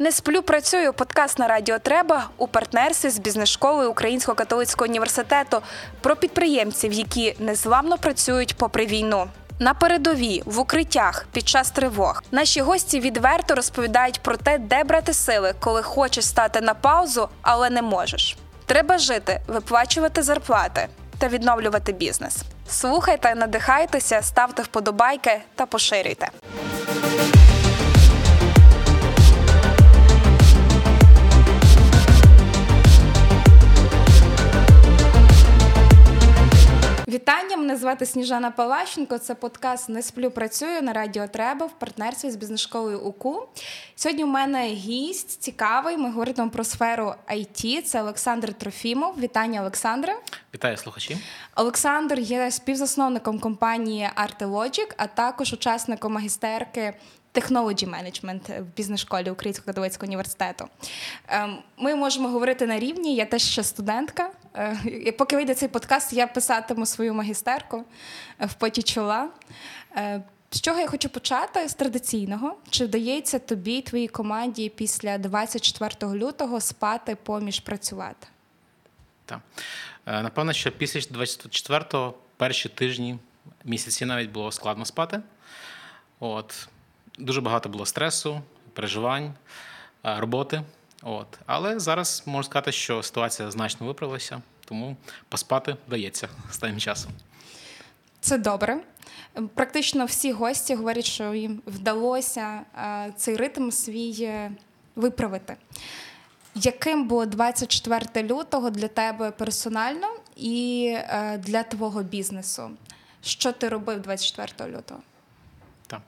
Не 0.00 0.12
сплю, 0.12 0.42
працюю. 0.42 0.92
Подкаст 0.92 1.38
на 1.38 1.48
радіо 1.48 1.78
Треба 1.78 2.28
у 2.36 2.48
партнерстві 2.48 3.10
з 3.10 3.18
бізнес-школою 3.18 3.90
Українського 3.90 4.34
католицького 4.34 4.88
університету 4.88 5.62
про 6.00 6.16
підприємців, 6.16 6.92
які 6.92 7.36
незламно 7.38 7.98
працюють 7.98 8.56
попри 8.56 8.86
війну. 8.86 9.28
На 9.58 9.74
передовій 9.74 10.42
в 10.46 10.58
укриттях 10.58 11.26
під 11.32 11.48
час 11.48 11.70
тривог 11.70 12.22
наші 12.30 12.60
гості 12.60 13.00
відверто 13.00 13.54
розповідають 13.54 14.20
про 14.20 14.36
те, 14.36 14.58
де 14.58 14.84
брати 14.84 15.14
сили, 15.14 15.54
коли 15.60 15.82
хочеш 15.82 16.26
стати 16.26 16.60
на 16.60 16.74
паузу, 16.74 17.28
але 17.42 17.70
не 17.70 17.82
можеш. 17.82 18.36
Треба 18.66 18.98
жити, 18.98 19.40
виплачувати 19.46 20.22
зарплати 20.22 20.88
та 21.18 21.28
відновлювати 21.28 21.92
бізнес. 21.92 22.36
Слухайте, 22.68 23.34
надихайтеся, 23.34 24.22
ставте 24.22 24.62
вподобайки 24.62 25.40
та 25.54 25.66
поширюйте. 25.66 26.28
Вітання, 37.08 37.56
мене 37.56 37.76
звати 37.76 38.06
Сніжана 38.06 38.50
Палащенко. 38.50 39.18
Це 39.18 39.34
подкаст 39.34 39.88
Не 39.88 40.02
сплю 40.02 40.30
працюю 40.30 40.82
на 40.82 40.92
радіо 40.92 41.28
Треба 41.28 41.66
в 41.66 41.78
партнерстві 41.78 42.30
з 42.30 42.36
бізнес-школою 42.36 43.00
УКУ. 43.00 43.48
Сьогодні 43.96 44.24
у 44.24 44.26
мене 44.26 44.66
гість 44.66 45.42
цікавий. 45.42 45.96
Ми 45.96 46.10
говоримо 46.10 46.50
про 46.50 46.64
сферу 46.64 47.14
IT. 47.32 47.82
Це 47.82 48.02
Олександр 48.02 48.54
Трофімов. 48.54 49.20
Вітання, 49.20 49.60
Олександре. 49.60 50.16
Вітаю 50.54 50.76
слухачі. 50.76 51.18
Олександр 51.56 52.18
є 52.18 52.50
співзасновником 52.50 53.38
компанії 53.38 54.10
Artelogic, 54.16 54.94
а 54.96 55.06
також 55.06 55.52
учасником 55.52 56.12
магістерки 56.12 56.94
Technology 57.34 57.90
Management 57.90 58.60
в 58.60 58.64
бізнес-школі 58.76 59.30
Українського 59.30 59.66
католицького 59.66 60.06
університету. 60.06 60.68
Ем, 61.28 61.58
ми 61.76 61.94
можемо 61.94 62.28
говорити 62.28 62.66
на 62.66 62.78
рівні. 62.78 63.14
Я 63.14 63.24
теж 63.26 63.42
ще 63.42 63.62
студентка. 63.64 64.30
Е, 64.56 65.12
Поки 65.18 65.36
вийде 65.36 65.54
цей 65.54 65.68
подкаст, 65.68 66.12
я 66.12 66.26
писатиму 66.26 66.86
свою 66.86 67.14
магістерку 67.14 67.84
е, 68.40 68.46
в 68.46 68.54
поті 68.54 68.82
чола. 68.82 69.28
Е, 69.96 70.22
З 70.50 70.60
чого 70.60 70.80
я 70.80 70.86
хочу 70.86 71.08
почати 71.08 71.68
з 71.68 71.74
традиційного? 71.74 72.56
Чи 72.70 72.84
вдається 72.84 73.38
тобі 73.38 73.82
твоїй 73.82 74.08
команді 74.08 74.68
після 74.68 75.18
24 75.18 76.14
лютого 76.14 76.60
спати 76.60 77.16
поміж 77.22 77.60
працювати? 77.60 78.26
Так. 79.24 79.40
Напевно, 80.06 80.52
що 80.52 80.72
після 80.72 81.00
24-го 81.00 82.14
перші 82.36 82.68
тижні, 82.68 83.18
місяці 83.64 84.04
навіть 84.04 84.30
було 84.30 84.52
складно 84.52 84.84
спати. 84.84 85.20
От. 86.20 86.68
Дуже 87.18 87.40
багато 87.40 87.68
було 87.68 87.86
стресу, 87.86 88.40
переживань, 88.72 89.34
роботи. 90.02 90.62
От. 91.02 91.26
Але 91.46 91.80
зараз 91.80 92.22
можу 92.26 92.44
сказати, 92.48 92.72
що 92.72 93.02
ситуація 93.02 93.50
значно 93.50 93.86
виправилася, 93.86 94.42
тому 94.64 94.96
поспати 95.28 95.76
вдається 95.86 96.28
останнім 96.50 96.78
часом. 96.78 97.12
Це 98.20 98.38
добре. 98.38 98.80
Практично 99.54 100.04
всі 100.04 100.32
гості 100.32 100.74
говорять, 100.74 101.04
що 101.04 101.34
їм 101.34 101.62
вдалося 101.66 102.60
е, 102.78 103.12
цей 103.16 103.36
ритм 103.36 103.70
свій 103.70 104.16
е, 104.20 104.50
виправити. 104.96 105.56
Яким 106.54 107.08
було 107.08 107.26
24 107.26 108.28
лютого 108.28 108.70
для 108.70 108.88
тебе 108.88 109.30
персонально 109.30 110.06
і 110.36 110.86
е, 110.96 111.38
для 111.38 111.62
твого 111.62 112.02
бізнесу? 112.02 112.70
Що 113.22 113.52
ти 113.52 113.68
робив 113.68 114.02
24 114.02 114.76
лютого? 114.76 115.00
Так. 115.88 116.00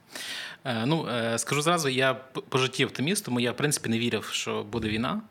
Е, 0.65 0.85
Ну, 0.85 1.07
е, 1.09 1.37
скажу 1.39 1.61
зразу, 1.61 1.89
я 1.89 2.13
по 2.49 2.57
житті 2.57 2.85
оптиміст, 2.85 3.25
тому 3.25 3.39
я, 3.39 3.51
в 3.51 3.57
принципі, 3.57 3.89
не 3.89 3.99
вірив, 3.99 4.29
що 4.33 4.63
буде 4.63 4.87
війна. 4.89 5.21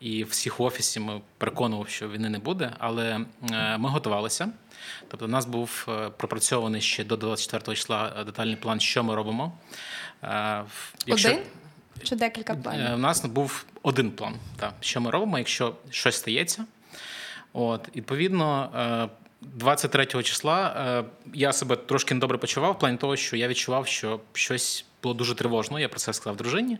І 0.00 0.24
всіх 0.24 0.58
в 0.58 0.62
офісі 0.62 1.00
ми 1.00 1.20
переконував, 1.38 1.88
що 1.88 2.08
війни 2.08 2.28
не 2.28 2.38
буде, 2.38 2.72
але 2.78 3.20
е, 3.52 3.78
ми 3.78 3.88
готувалися. 3.88 4.48
Тобто, 5.08 5.24
у 5.24 5.28
нас 5.28 5.46
був 5.46 5.88
пропрацьований 6.16 6.80
ще 6.80 7.04
до 7.04 7.16
24 7.16 7.76
числа 7.76 8.22
детальний 8.26 8.56
план, 8.56 8.80
що 8.80 9.04
ми 9.04 9.14
робимо. 9.14 9.52
В- 10.22 10.94
Один 11.06 11.38
чи 12.02 12.16
декілька 12.16 12.54
планів? 12.54 12.94
У 12.94 12.98
нас 12.98 13.24
був 13.24 13.64
один 13.82 14.10
план, 14.10 14.34
так, 14.56 14.74
що 14.80 15.00
ми 15.00 15.10
робимо, 15.10 15.38
якщо 15.38 15.74
щось 15.90 16.16
стається. 16.16 16.64
От, 17.52 17.96
відповідно, 17.96 18.70
23 19.42 20.06
числа 20.22 20.74
е, 20.76 21.04
я 21.34 21.52
себе 21.52 21.76
трошки 21.76 22.14
недобре 22.14 22.38
почував, 22.38 22.72
в 22.72 22.78
плані 22.78 22.96
того, 22.96 23.16
що 23.16 23.36
я 23.36 23.48
відчував, 23.48 23.86
що 23.86 24.20
щось 24.32 24.84
було 25.02 25.14
дуже 25.14 25.34
тривожно. 25.34 25.80
Я 25.80 25.88
про 25.88 25.98
це 25.98 26.12
сказав 26.12 26.36
дружині. 26.36 26.78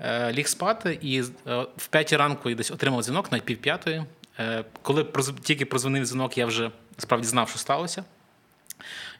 Е, 0.00 0.32
Ліг 0.32 0.48
спати, 0.48 0.98
і 1.02 1.20
е, 1.20 1.66
в 1.76 1.86
п'ятій 1.86 2.16
ранку 2.16 2.50
я 2.50 2.56
десь 2.56 2.70
отримав 2.70 3.02
дзвінок, 3.02 3.32
навіть 3.32 3.44
пів 3.44 3.58
п'ятої. 3.58 4.04
Е, 4.38 4.64
Коли 4.82 5.02
проз- 5.02 5.40
тільки 5.40 5.66
прозвонив 5.66 6.04
дзвінок, 6.04 6.38
я 6.38 6.46
вже 6.46 6.70
справді 6.98 7.26
знав, 7.28 7.48
що 7.48 7.58
сталося. 7.58 8.04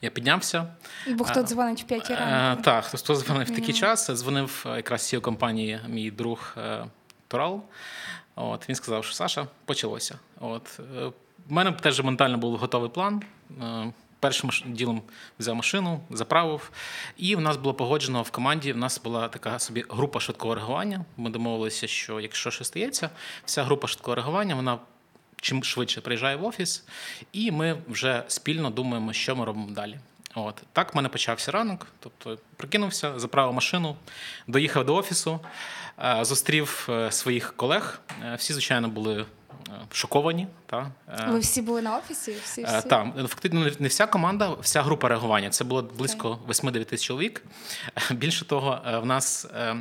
Я 0.03 0.11
піднявся. 0.11 0.67
Бо 1.09 1.25
хто 1.25 1.43
дзвонить 1.43 1.83
в 1.83 1.87
5 1.87 2.11
ранку? 2.11 2.63
Так, 2.63 2.85
хтось 2.85 3.03
хто 3.03 3.17
дзвонив 3.17 3.47
в 3.47 3.55
такий 3.55 3.75
час. 3.75 4.11
Дзвонив 4.11 4.67
якраз 4.77 5.01
CEO 5.01 5.21
компанії 5.21 5.81
мій 5.89 6.11
друг 6.11 6.55
е, 6.59 6.85
Турал. 7.29 7.63
От, 8.35 8.69
він 8.69 8.77
сказав, 8.77 9.05
що 9.05 9.15
Саша, 9.15 9.47
почалося. 9.65 10.19
От, 10.41 10.81
в 11.49 11.53
мене 11.53 11.73
теж 11.73 12.01
ментально 12.01 12.39
був 12.39 12.57
готовий 12.57 12.91
план. 12.91 13.23
Е, 13.63 13.93
Першим 14.21 14.51
ділом 14.67 15.03
взяв 15.39 15.57
машину, 15.57 16.01
заправив. 16.11 16.71
І 17.17 17.37
в 17.37 17.41
нас 17.41 17.57
було 17.57 17.75
погоджено 17.75 18.23
в 18.23 18.31
команді. 18.31 18.73
В 18.73 18.77
нас 18.77 19.01
була 19.05 19.29
така 19.29 19.59
собі 19.59 19.85
група 19.89 20.21
швидкого 20.21 20.55
реагування. 20.55 21.05
Ми 21.17 21.31
домовилися, 21.31 21.87
що 21.87 22.21
якщо 22.21 22.51
щось 22.51 22.67
стається, 22.67 23.11
вся 23.45 23.65
група 23.65 23.89
швидкого 23.89 24.15
реагування 24.15 24.55
вона 24.55 24.79
чим 25.41 25.65
швидше 25.65 26.01
приїжджає 26.01 26.37
в 26.37 26.45
офіс, 26.45 26.85
і 27.33 27.51
ми 27.51 27.77
вже 27.89 28.23
спільно 28.29 28.71
думаємо, 28.71 29.13
що 29.13 29.37
ми 29.37 29.45
робимо 29.45 29.71
далі. 29.71 29.99
От 30.35 30.63
так 30.73 30.95
в 30.95 30.97
мене 30.97 31.09
почався 31.09 31.51
ранок. 31.51 31.87
Тобто 32.01 32.39
прикинувся, 32.57 33.19
заправив 33.19 33.55
машину, 33.55 33.97
доїхав 34.47 34.85
до 34.85 34.95
офісу, 34.95 35.41
е, 36.05 36.25
зустрів 36.25 36.87
е, 36.91 37.13
своїх 37.13 37.57
колег. 37.57 38.01
Всі, 38.37 38.53
звичайно, 38.53 38.89
були 38.89 39.27
шоковані. 39.93 40.47
Та, 40.67 40.91
е, 41.09 41.27
Ви 41.31 41.39
всі 41.39 41.63
були 41.63 41.83
на 41.83 41.97
офісі? 41.99 42.37
Всі, 42.45 42.63
Е, 42.63 42.79
всі? 42.79 42.89
Так, 42.89 43.07
фактично 43.17 43.61
не- 43.61 43.73
не 43.79 43.89
вся 43.89 44.07
команда, 44.07 44.51
вся 44.61 44.83
група 44.83 45.09
реагування. 45.09 45.51
Це 45.51 45.65
було 45.65 45.83
близько 45.83 46.39
8-9 46.49 46.89
тисяч 46.89 47.07
чоловік. 47.07 47.43
Е, 48.11 48.15
Більше 48.15 48.45
того, 48.45 48.79
е, 48.87 48.99
в 48.99 49.07
нас. 49.07 49.45
е, 49.55 49.77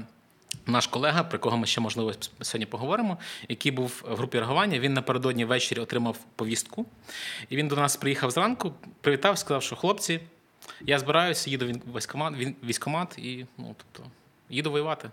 Наш 0.67 0.87
колега, 0.87 1.23
про 1.23 1.39
кого 1.39 1.57
ми 1.57 1.67
ще 1.67 1.81
можливо 1.81 2.13
сьогодні 2.41 2.65
поговоримо, 2.65 3.17
який 3.49 3.71
був 3.71 4.03
в 4.09 4.15
групі 4.15 4.37
реагування, 4.39 4.79
він 4.79 4.93
напередодні 4.93 5.45
ввечері 5.45 5.79
отримав 5.79 6.17
повістку. 6.35 6.85
І 7.49 7.55
він 7.55 7.67
до 7.67 7.75
нас 7.75 7.95
приїхав 7.95 8.31
зранку, 8.31 8.73
привітав, 9.01 9.37
сказав, 9.37 9.63
що 9.63 9.75
хлопці, 9.75 10.19
я 10.81 10.99
збираюся, 10.99 11.49
їду 11.49 11.65
в 11.65 11.97
військкомат, 11.97 12.33
військкомат 12.63 13.17
і 13.17 13.45
ну, 13.57 13.75
тобто, 13.77 14.09
їду 14.49 14.71
воювати. 14.71 15.09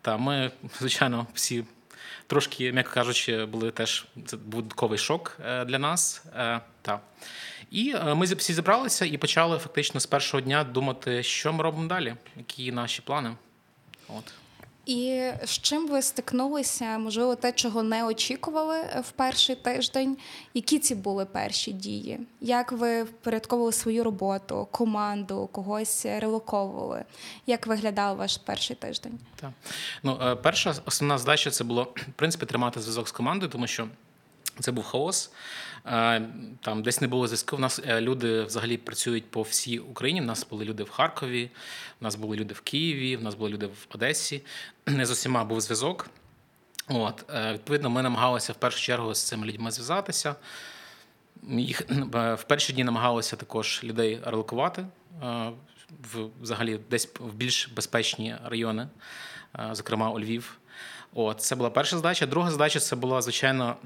Та 0.00 0.16
ми, 0.16 0.50
звичайно, 0.78 1.26
всі 1.34 1.64
трошки, 2.26 2.72
м'яко 2.72 2.90
кажучи, 2.94 3.44
були 3.44 3.70
теж 3.70 4.06
це 4.26 4.36
будковий 4.36 4.98
шок 4.98 5.38
е, 5.46 5.64
для 5.64 5.78
нас. 5.78 6.24
Е, 6.36 6.60
Та. 6.82 7.00
І 7.70 7.94
е, 7.96 8.14
ми 8.14 8.26
всі 8.26 8.52
зібралися 8.52 9.04
і 9.04 9.16
почали 9.16 9.58
фактично 9.58 10.00
з 10.00 10.06
першого 10.06 10.40
дня 10.40 10.64
думати, 10.64 11.22
що 11.22 11.52
ми 11.52 11.62
робимо 11.62 11.88
далі, 11.88 12.14
які 12.36 12.72
наші 12.72 13.02
плани. 13.02 13.36
От. 14.08 14.24
І 14.86 15.30
з 15.44 15.50
чим 15.50 15.88
ви 15.88 16.02
стикнулися? 16.02 16.98
Можливо, 16.98 17.34
те, 17.34 17.52
чого 17.52 17.82
не 17.82 18.04
очікували 18.04 18.76
е, 18.76 19.02
в 19.08 19.10
перший 19.10 19.56
тиждень. 19.56 20.16
Які 20.54 20.78
ці 20.78 20.94
були 20.94 21.24
перші 21.24 21.72
дії? 21.72 22.20
Як 22.40 22.72
ви 22.72 23.02
впорядковували 23.02 23.72
свою 23.72 24.04
роботу, 24.04 24.68
команду, 24.70 25.48
когось 25.52 26.06
релоковували? 26.06 27.04
Як 27.46 27.66
виглядав 27.66 28.16
ваш 28.16 28.36
перший 28.36 28.76
тиждень? 28.76 29.18
Так. 29.36 29.50
Ну, 30.02 30.18
е, 30.22 30.36
перша 30.36 30.74
основна 30.84 31.18
задача 31.18 31.50
це 31.50 31.64
було 31.64 31.82
в 31.82 32.12
принципі 32.16 32.46
тримати 32.46 32.80
зв'язок 32.80 33.08
з 33.08 33.12
командою, 33.12 33.52
тому 33.52 33.66
що 33.66 33.88
це 34.60 34.72
був 34.72 34.84
хаос. 34.84 35.32
Е, 35.86 36.22
Там 36.60 36.82
десь 36.82 37.00
не 37.00 37.08
було 37.08 37.26
зв'язку. 37.26 37.56
У 37.56 37.58
нас 37.58 37.80
е, 37.86 38.00
люди 38.00 38.42
взагалі 38.42 38.76
працюють 38.76 39.30
по 39.30 39.42
всій 39.42 39.78
Україні. 39.78 40.20
У 40.20 40.24
нас 40.24 40.46
були 40.50 40.64
люди 40.64 40.82
в 40.82 40.90
Харкові, 40.90 41.50
у 42.00 42.04
нас 42.04 42.14
були 42.16 42.36
люди 42.36 42.54
в 42.54 42.60
Києві, 42.60 43.16
у 43.16 43.20
нас 43.20 43.34
були 43.34 43.50
люди 43.50 43.66
в 43.66 43.86
Одесі. 43.94 44.42
Не 44.86 45.06
з 45.06 45.10
усіма 45.10 45.44
був 45.44 45.60
зв'язок. 45.60 46.10
От, 46.88 47.24
е, 47.34 47.52
відповідно, 47.52 47.90
ми 47.90 48.02
намагалися 48.02 48.52
в 48.52 48.56
першу 48.56 48.80
чергу 48.80 49.14
з 49.14 49.22
цими 49.22 49.46
людьми 49.46 49.70
зв'язатися. 49.70 50.34
Їх 51.48 51.82
в 52.10 52.44
перші 52.48 52.72
дні 52.72 52.84
намагалися 52.84 53.36
також 53.36 53.80
людей 53.84 54.20
релокувати 54.24 54.86
взагалі 56.42 56.80
десь 56.90 57.08
в 57.20 57.34
більш 57.34 57.68
безпечні 57.68 58.36
райони, 58.44 58.88
зокрема 59.72 60.10
у 60.10 60.20
Львів. 60.20 60.58
От, 61.18 61.40
це 61.40 61.56
була 61.56 61.70
перша 61.70 61.96
задача. 61.96 62.26
Друга 62.26 62.50
задача 62.50 62.80
це 62.80 62.96
була, 62.96 63.22
звичайно, 63.22 63.76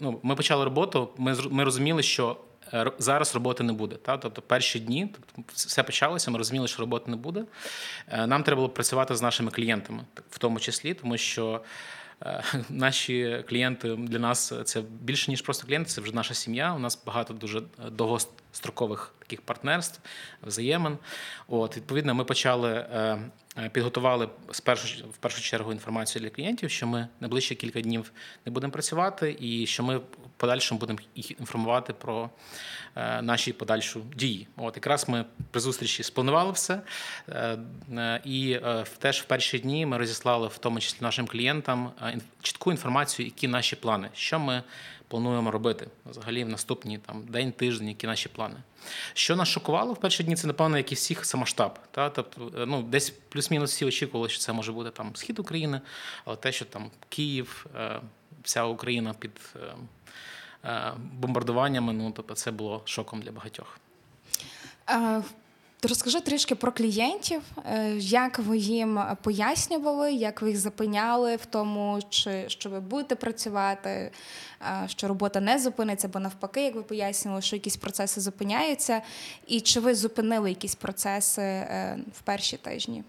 ну, 0.00 0.20
ми 0.22 0.34
почали 0.34 0.64
роботу. 0.64 1.08
Ми, 1.16 1.36
ми 1.50 1.64
розуміли, 1.64 2.02
що 2.02 2.36
зараз 2.98 3.34
роботи 3.34 3.64
не 3.64 3.72
буде. 3.72 3.96
Та? 3.96 4.16
Тобто 4.16 4.42
перші 4.42 4.80
дні, 4.80 5.14
тобто 5.14 5.52
все 5.54 5.82
почалося, 5.82 6.30
ми 6.30 6.38
розуміли, 6.38 6.68
що 6.68 6.80
роботи 6.80 7.10
не 7.10 7.16
буде. 7.16 7.44
Е, 8.08 8.26
Нам 8.26 8.42
треба 8.42 8.56
було 8.56 8.68
працювати 8.68 9.16
з 9.16 9.22
нашими 9.22 9.50
клієнтами, 9.50 10.04
в 10.30 10.38
тому 10.38 10.60
числі, 10.60 10.94
тому 10.94 11.16
що. 11.16 11.60
е, 12.22 12.42
Наші 12.70 13.44
клієнти 13.48 13.96
для 13.96 14.18
нас 14.18 14.52
це 14.64 14.82
більше 15.00 15.30
ніж 15.30 15.42
просто 15.42 15.66
клієнти, 15.66 15.90
це 15.90 16.00
вже 16.00 16.14
наша 16.14 16.34
сім'я. 16.34 16.74
У 16.74 16.78
нас 16.78 17.02
багато 17.06 17.34
дуже 17.34 17.58
е, 17.58 17.62
довгострокових 17.90 19.14
таких 19.18 19.40
партнерств, 19.40 20.00
взаємин. 20.42 20.98
От 21.48 21.76
відповідно, 21.76 22.14
ми 22.14 22.24
почали 22.24 22.70
е, 22.70 22.84
е, 22.94 23.18
підготували 23.68 24.28
спершу 24.50 25.04
в 25.08 25.16
першу 25.16 25.42
чергу 25.42 25.72
інформацію 25.72 26.22
для 26.22 26.30
клієнтів, 26.30 26.70
що 26.70 26.86
ми 26.86 27.08
найближчі 27.20 27.54
кілька 27.54 27.80
днів 27.80 28.12
не 28.46 28.52
будемо 28.52 28.72
працювати, 28.72 29.36
і 29.40 29.66
що 29.66 29.82
ми 29.82 30.00
подальшому 30.36 30.78
будемо 30.78 30.98
їх 31.14 31.40
інформувати 31.40 31.92
про 31.92 32.30
е, 32.96 33.22
наші 33.22 33.52
подальші 33.52 33.98
дії. 34.16 34.48
От 34.56 34.76
якраз 34.76 35.08
ми 35.08 35.24
при 35.50 35.60
зустрічі 35.60 36.02
спланували 36.02 36.52
все, 36.52 36.80
е, 37.28 37.58
е, 37.96 38.20
і 38.24 38.52
е, 38.52 38.84
теж 38.98 39.20
в 39.20 39.24
перші 39.24 39.58
дні 39.58 39.86
ми 39.86 39.98
розіслали 39.98 40.48
в 40.48 40.58
тому 40.58 40.80
числі 40.80 40.98
нашим 41.00 41.26
клієнтам 41.26 41.90
е, 42.02 42.18
чітку 42.42 42.70
інформацію, 42.70 43.26
які 43.26 43.48
наші 43.48 43.76
плани, 43.76 44.08
що 44.14 44.38
ми 44.38 44.62
плануємо 45.10 45.50
робити 45.50 45.86
взагалі 46.06 46.44
в 46.44 46.48
наступні 46.48 46.98
там 46.98 47.22
день, 47.28 47.52
тиждень, 47.52 47.88
які 47.88 48.06
наші 48.06 48.28
плани. 48.28 48.56
Що 49.14 49.36
нас 49.36 49.48
шокувало 49.48 49.92
в 49.92 49.96
перші 49.96 50.24
дні, 50.24 50.36
це 50.36 50.46
напевно, 50.46 50.76
як 50.76 50.92
і 50.92 50.94
всіх, 50.94 51.26
це 51.26 51.38
масштаб. 51.38 51.78
Та? 51.90 52.10
Тобто, 52.10 52.52
е, 52.58 52.66
ну, 52.66 52.82
десь 52.82 53.10
плюс-мінус 53.10 53.70
всі 53.72 53.84
очікували, 53.84 54.28
що 54.28 54.38
це 54.38 54.52
може 54.52 54.72
бути 54.72 54.90
там 54.90 55.16
схід 55.16 55.38
України, 55.38 55.80
але 56.24 56.36
те, 56.36 56.52
що 56.52 56.64
там 56.64 56.90
Київ, 57.08 57.66
е, 57.76 58.00
вся 58.42 58.64
Україна 58.64 59.14
під 59.14 59.54
е, 60.64 60.92
бомбардуваннями, 60.96 61.92
ну 61.92 62.12
тобто 62.16 62.34
це 62.34 62.50
було 62.50 62.82
шоком 62.84 63.22
для 63.22 63.32
багатьох. 63.32 63.78
Е, 65.84 65.88
Розкажи 65.88 66.20
трішки 66.20 66.54
про 66.54 66.72
клієнтів, 66.72 67.42
е, 67.66 67.92
як 67.98 68.38
ви 68.38 68.58
їм 68.58 69.00
пояснювали, 69.22 70.12
як 70.12 70.42
ви 70.42 70.48
їх 70.48 70.58
запиняли 70.58 71.36
в 71.36 71.46
тому, 71.46 72.00
чи 72.10 72.44
що 72.48 72.70
ви 72.70 72.80
будете 72.80 73.14
працювати, 73.14 73.90
е, 74.62 74.88
що 74.88 75.08
робота 75.08 75.40
не 75.40 75.58
зупиниться, 75.58 76.08
бо 76.08 76.20
навпаки, 76.20 76.64
як 76.64 76.74
ви 76.74 76.82
пояснювали, 76.82 77.42
що 77.42 77.56
якісь 77.56 77.76
процеси 77.76 78.20
зупиняються, 78.20 79.02
і 79.46 79.60
чи 79.60 79.80
ви 79.80 79.94
зупинили 79.94 80.48
якісь 80.48 80.74
процеси 80.74 81.42
е, 81.42 81.98
в 82.18 82.20
перші 82.20 82.56
тижні? 82.56 83.04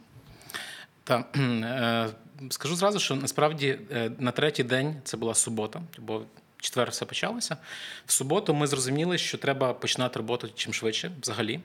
Та 1.04 1.26
е, 1.36 2.10
скажу 2.50 2.76
зразу, 2.76 3.00
що 3.00 3.16
насправді 3.16 3.80
на 4.20 4.32
третій 4.32 4.64
день 4.64 4.96
це 5.04 5.18
була 5.18 5.34
субота, 5.34 5.82
бо 5.98 6.22
четвер 6.58 6.90
все 6.90 7.06
почалося. 7.06 7.58
В 8.06 8.12
суботу 8.12 8.54
ми 8.54 8.68
зрозуміли, 8.68 9.18
що 9.18 9.38
треба 9.38 9.74
починати 9.74 10.20
роботу 10.20 10.50
чим 10.56 10.74
швидше 10.74 11.12
взагалі. 11.22 11.60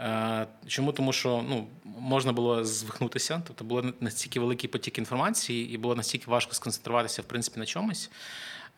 Е, 0.00 0.46
Чому? 0.66 0.92
Тому 0.92 1.12
що 1.12 1.44
ну, 1.48 1.66
можна 1.84 2.32
було 2.32 2.64
звихнутися, 2.64 3.42
тобто 3.46 3.64
було 3.64 3.92
настільки 4.00 4.40
великий 4.40 4.70
потік 4.70 4.98
інформації, 4.98 5.74
і 5.74 5.78
було 5.78 5.94
настільки 5.94 6.30
важко 6.30 6.54
сконцентруватися 6.54 7.22
в 7.22 7.24
принципі 7.24 7.60
на 7.60 7.66
чомусь. 7.66 8.10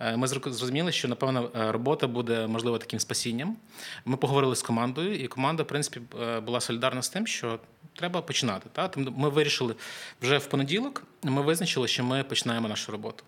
Е, 0.01 0.17
Ми 0.17 0.27
зрозу- 0.27 0.53
зрозуміли, 0.53 0.93
що 0.93 1.09
напевно 1.09 1.51
е, 1.57 1.73
робота 1.73 2.07
буде 2.07 2.47
можливо 2.47 2.79
таким 2.79 3.01
спасінням. 3.01 3.57
Ми 4.05 4.17
поговорили 4.17 4.57
з 4.57 4.63
командою, 4.63 5.15
і 5.15 5.29
команда, 5.29 5.63
в 5.63 5.67
принципі, 5.67 6.01
е, 6.23 6.41
була 6.41 6.61
солідарна 6.61 7.03
з 7.03 7.09
тим, 7.09 7.27
що 7.27 7.59
треба 7.97 8.23
починати. 8.23 8.69
Та? 8.73 8.91
Ми 8.97 9.29
вирішили 9.29 9.75
вже 10.23 10.39
в 10.39 10.47
понеділок. 10.47 11.03
Ми 11.23 11.43
визначили, 11.43 11.89
що 11.89 12.05
ми 12.05 12.25
починаємо 12.25 12.69
нашу 12.69 12.93
роботу. 12.93 13.25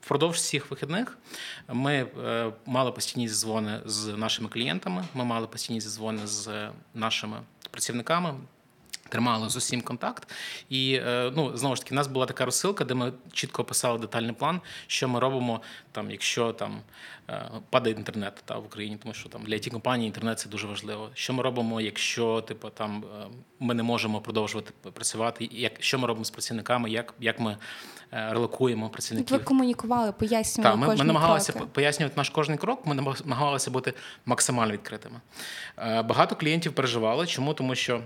Впродовж 0.00 0.36
всіх 0.36 0.70
вихідних 0.70 1.18
ми 1.68 2.06
мали 2.66 2.92
постійні 2.92 3.28
зізвони 3.28 3.80
з 3.86 4.06
нашими 4.06 4.48
клієнтами. 4.48 5.04
Ми 5.14 5.24
мали 5.24 5.46
постійні 5.46 5.80
зізвони 5.80 6.26
з 6.26 6.68
нашими 6.94 7.36
працівниками. 7.70 8.34
Тримали 9.08 9.48
з 9.48 9.56
усім 9.56 9.80
контакт, 9.80 10.28
і 10.68 10.94
е, 10.94 11.32
ну 11.36 11.56
знову 11.56 11.76
ж 11.76 11.82
таки, 11.82 11.94
в 11.94 11.96
нас 11.96 12.06
була 12.06 12.26
така 12.26 12.44
розсилка, 12.44 12.84
де 12.84 12.94
ми 12.94 13.12
чітко 13.32 13.62
описали 13.62 13.98
детальний 13.98 14.32
план, 14.32 14.60
що 14.86 15.08
ми 15.08 15.20
робимо 15.20 15.60
там, 15.92 16.10
якщо 16.10 16.52
там 16.52 16.80
е, 17.30 17.50
падає 17.70 17.96
інтернет 17.96 18.42
та 18.44 18.58
в 18.58 18.64
Україні, 18.64 18.98
тому 19.02 19.14
що 19.14 19.28
там 19.28 19.42
для 19.44 19.54
it 19.54 19.70
компанії 19.70 20.06
інтернет 20.06 20.38
це 20.38 20.48
дуже 20.48 20.66
важливо. 20.66 21.10
Що 21.14 21.32
ми 21.32 21.42
робимо, 21.42 21.80
якщо 21.80 22.40
типу 22.40 22.70
там 22.70 23.04
е, 23.22 23.26
ми 23.60 23.74
не 23.74 23.82
можемо 23.82 24.20
продовжувати 24.20 24.72
працювати? 24.92 25.48
Як 25.52 25.72
що 25.80 25.98
ми 25.98 26.06
робимо 26.06 26.24
з 26.24 26.30
працівниками? 26.30 26.90
Як, 26.90 27.14
як 27.20 27.40
ми 27.40 27.56
релокуємо 28.10 28.90
Як 29.10 29.30
ви 29.30 29.38
комунікували, 29.38 30.12
пояснювали 30.12 30.78
Так, 30.78 30.88
ми, 30.88 30.96
ми 30.96 31.04
намагалися 31.04 31.52
кроки? 31.52 31.68
пояснювати 31.72 32.16
наш 32.16 32.30
кожний 32.30 32.58
крок. 32.58 32.86
Ми 32.86 32.94
намагалися 32.94 33.70
бути 33.70 33.94
максимально 34.26 34.72
відкритими. 34.72 35.20
Багато 36.04 36.36
клієнтів 36.36 36.72
переживали. 36.72 37.26
Чому? 37.26 37.54
Тому 37.54 37.74
що. 37.74 38.02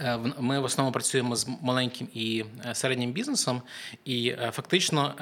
Е, 0.00 0.18
Ми 0.38 0.60
в 0.60 0.64
основному 0.64 0.92
працюємо 0.92 1.36
з 1.36 1.46
маленьким 1.62 2.08
і 2.14 2.44
е, 2.66 2.74
середнім 2.74 3.12
бізнесом, 3.12 3.62
і 4.04 4.28
е, 4.28 4.50
фактично 4.54 5.14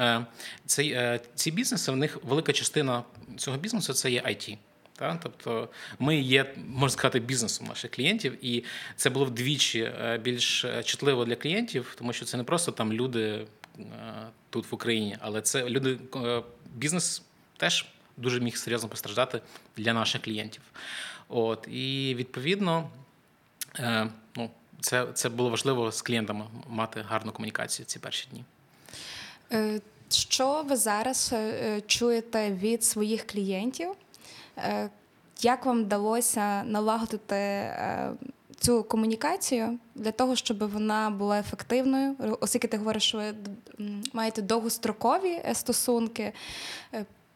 цей, 0.66 1.18
ці 1.34 1.50
бізнеси 1.50 1.92
в 1.92 1.96
них 1.96 2.18
велика 2.22 2.52
частина 2.52 3.02
цього 3.36 3.56
бізнесу 3.56 3.92
це 3.92 4.10
є 4.10 4.20
IT. 4.20 4.58
Та? 4.96 5.18
Тобто 5.22 5.68
ми 5.98 6.16
є, 6.16 6.54
можна 6.68 6.88
сказати, 6.88 7.20
бізнесом 7.20 7.66
наших 7.66 7.90
клієнтів, 7.90 8.44
і 8.44 8.64
це 8.96 9.10
було 9.10 9.24
вдвічі 9.24 9.92
більш 10.22 10.66
чутливо 10.84 11.24
для 11.24 11.36
клієнтів, 11.36 11.94
тому 11.98 12.12
що 12.12 12.24
це 12.24 12.36
не 12.36 12.44
просто 12.44 12.72
там 12.72 12.92
люди 12.92 13.46
тут 14.50 14.72
в 14.72 14.74
Україні, 14.74 15.16
але 15.20 15.40
це 15.40 15.68
люди, 15.68 15.98
бізнес 16.74 17.22
теж 17.56 17.86
дуже 18.16 18.40
міг 18.40 18.56
серйозно 18.56 18.88
постраждати 18.88 19.40
для 19.76 19.92
наших 19.92 20.22
клієнтів. 20.22 20.62
От 21.28 21.68
і 21.70 22.14
відповідно, 22.18 22.90
це, 24.80 25.06
це 25.14 25.28
було 25.28 25.50
важливо 25.50 25.92
з 25.92 26.02
клієнтами 26.02 26.44
мати 26.68 27.04
гарну 27.08 27.32
комунікацію 27.32 27.86
ці 27.86 27.98
перші 27.98 28.28
дні. 28.30 28.44
Е, 29.52 29.80
Що 30.10 30.62
ви 30.68 30.76
зараз 30.76 31.30
е, 31.32 31.80
чуєте 31.86 32.50
від 32.52 32.84
своїх 32.84 33.26
клієнтів? 33.26 33.88
Е, 34.58 34.90
Як 35.40 35.66
вам 35.66 35.82
вдалося 35.84 36.62
налагодити 36.62 37.70
цю 38.60 38.82
комунікацію 38.82 39.78
для 39.94 40.12
того, 40.12 40.36
щоб 40.36 40.70
вона 40.70 41.10
була 41.10 41.38
ефективною? 41.38 42.16
Оскільки 42.40 42.68
ти 42.68 42.76
говориш, 42.76 43.02
що 43.02 43.18
ви 43.18 43.34
маєте 44.12 44.42
довгострокові 44.42 45.42
стосунки, 45.52 46.32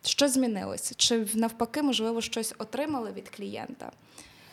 що 0.04 0.28
змінилося? 0.28 0.94
Чи 0.96 1.26
навпаки, 1.34 1.82
можливо, 1.82 2.20
щось 2.20 2.54
отримали 2.58 3.12
від 3.12 3.28
клієнта 3.28 3.92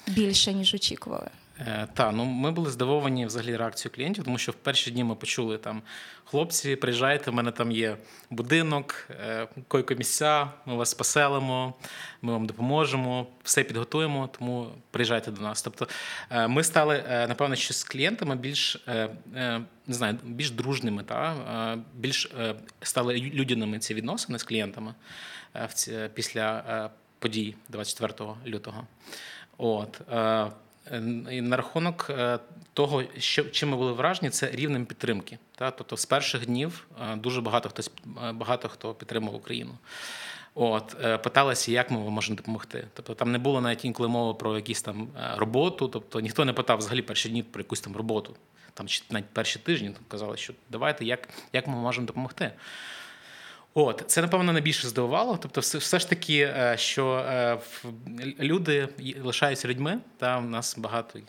більше, 0.07 0.53
ніж 0.53 0.73
очікували? 0.73 1.29
Е, 1.67 1.87
Та, 1.93 2.11
ну 2.11 2.25
ми 2.25 2.51
були 2.51 2.71
здивовані 2.71 3.25
взагалі 3.25 3.55
реакцією 3.55 3.95
клієнтів, 3.95 4.23
тому 4.23 4.37
що 4.37 4.51
в 4.51 4.55
перші 4.55 4.91
дні 4.91 5.03
ми 5.03 5.15
почули 5.15 5.57
там 5.57 5.81
хлопці, 6.25 6.75
приїжджайте, 6.75 7.31
в 7.31 7.33
мене 7.33 7.51
там 7.51 7.71
є 7.71 7.97
будинок, 8.29 9.07
е, 9.09 9.47
койко-місця, 9.67 10.47
ми 10.65 10.75
вас 10.75 10.93
поселимо, 10.93 11.73
ми 12.21 12.31
вам 12.31 12.45
допоможемо, 12.45 13.27
все 13.43 13.63
підготуємо, 13.63 14.29
тому 14.39 14.71
приїжджайте 14.91 15.31
до 15.31 15.41
нас. 15.41 15.61
Тобто 15.61 15.87
е, 16.29 16.47
ми 16.47 16.63
стали, 16.63 17.03
напевно, 17.29 17.55
що 17.55 17.73
з 17.73 17.83
клієнтами 17.83 18.35
більш 18.35 18.85
не 19.87 19.95
знаю, 19.95 20.17
більш 20.23 20.51
дружними, 20.51 21.03
та 21.03 21.77
більш 21.95 22.31
стали 22.81 23.15
людяними 23.15 23.79
ці 23.79 23.93
відносини 23.93 24.39
з 24.39 24.43
клієнтами 24.43 24.93
після 26.13 26.89
подій 27.19 27.55
24 27.69 28.29
лютого. 28.47 28.87
От. 29.57 30.01
Е, 30.91 30.99
на 31.41 31.57
рахунок 31.57 32.07
е, 32.09 32.39
того, 32.73 33.03
що 33.17 33.43
чим 33.43 33.69
ми 33.69 33.77
були 33.77 33.91
вражені, 33.91 34.29
це 34.29 34.51
рівнем 34.51 34.85
підтримки. 34.85 35.37
Та? 35.55 35.71
Тобто 35.71 35.97
з 35.97 36.05
перших 36.05 36.45
днів 36.45 36.87
е, 37.01 37.15
дуже 37.15 37.41
багато 37.41 37.69
хтось 37.69 37.91
багато 38.33 38.69
хто 38.69 38.93
підтримав 38.93 39.35
Україну. 39.35 39.71
От 40.55 40.95
питалися, 41.23 41.71
як 41.71 41.91
ми 41.91 41.97
можемо 41.99 42.35
допомогти. 42.35 42.87
Тобто 42.93 43.13
там 43.13 43.31
не 43.31 43.37
було 43.37 43.61
навіть 43.61 43.85
інколи 43.85 44.09
мови 44.09 44.33
про 44.33 44.55
якісь 44.55 44.81
там 44.81 45.07
роботу. 45.35 45.87
Тобто 45.87 46.19
ніхто 46.19 46.45
не 46.45 46.53
питав 46.53 46.77
взагалі 46.77 47.01
перші 47.01 47.29
дні 47.29 47.43
про 47.43 47.59
якусь 47.59 47.81
там 47.81 47.95
роботу. 47.95 48.35
Там 48.73 48.87
чи 48.87 49.03
навіть 49.09 49.25
перші 49.25 49.59
тижні 49.59 49.89
там 49.89 50.03
казали, 50.07 50.37
що 50.37 50.53
давайте, 50.69 51.05
як, 51.05 51.29
як 51.53 51.67
ми 51.67 51.75
можемо 51.75 52.07
допомогти. 52.07 52.51
От 53.73 54.03
це 54.07 54.21
напевно 54.21 54.53
найбільше 54.53 54.87
здивувало. 54.87 55.37
Тобто, 55.41 55.61
все, 55.61 55.77
все 55.77 55.99
ж 55.99 56.09
таки, 56.09 56.37
е, 56.39 56.75
що 56.77 57.13
е, 57.15 57.59
люди 58.39 58.89
лишаються 59.23 59.67
людьми. 59.67 59.99
Та 60.17 60.37
в 60.37 60.45
нас 60.45 60.77
багато. 60.77 61.19
е, 61.19 61.23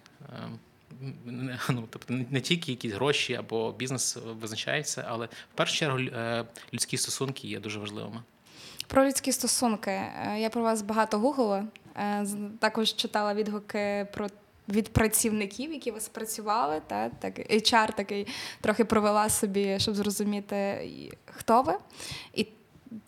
Ну, 1.71 1.85
тобто 1.91 2.15
не- 2.31 2.41
тільки 2.41 2.71
якісь 2.73 2.93
гроші 2.93 3.35
або 3.35 3.73
бізнес 3.73 4.19
визначається, 4.41 5.05
але 5.09 5.27
в 5.27 5.55
першу 5.55 5.75
чергу 5.77 5.99
людські 6.75 6.97
стосунки 6.97 7.49
є 7.49 7.61
дуже 7.61 7.79
важливими. 7.79 8.23
Про 8.87 9.07
людські 9.07 9.33
стосунки. 9.33 10.01
Я 10.39 10.51
про 10.53 10.63
вас 10.63 10.83
багато 10.83 11.19
гуглила. 11.19 11.65
Також 12.59 12.95
читала 12.95 13.35
відгуки 13.35 14.07
про 14.13 14.27
від 14.71 14.89
працівників, 14.93 15.73
які 15.73 15.91
у 15.91 15.95
вас 15.95 16.09
працювали. 16.09 16.83
Та 16.87 17.09
так 17.09 17.39
HR 17.39 17.95
такий 17.95 18.27
трохи 18.61 18.85
провела 18.85 19.29
собі, 19.29 19.77
щоб 19.79 19.95
зрозуміти, 19.95 20.89
хто 21.27 21.62
ви. 21.62 21.75
І 22.35 22.47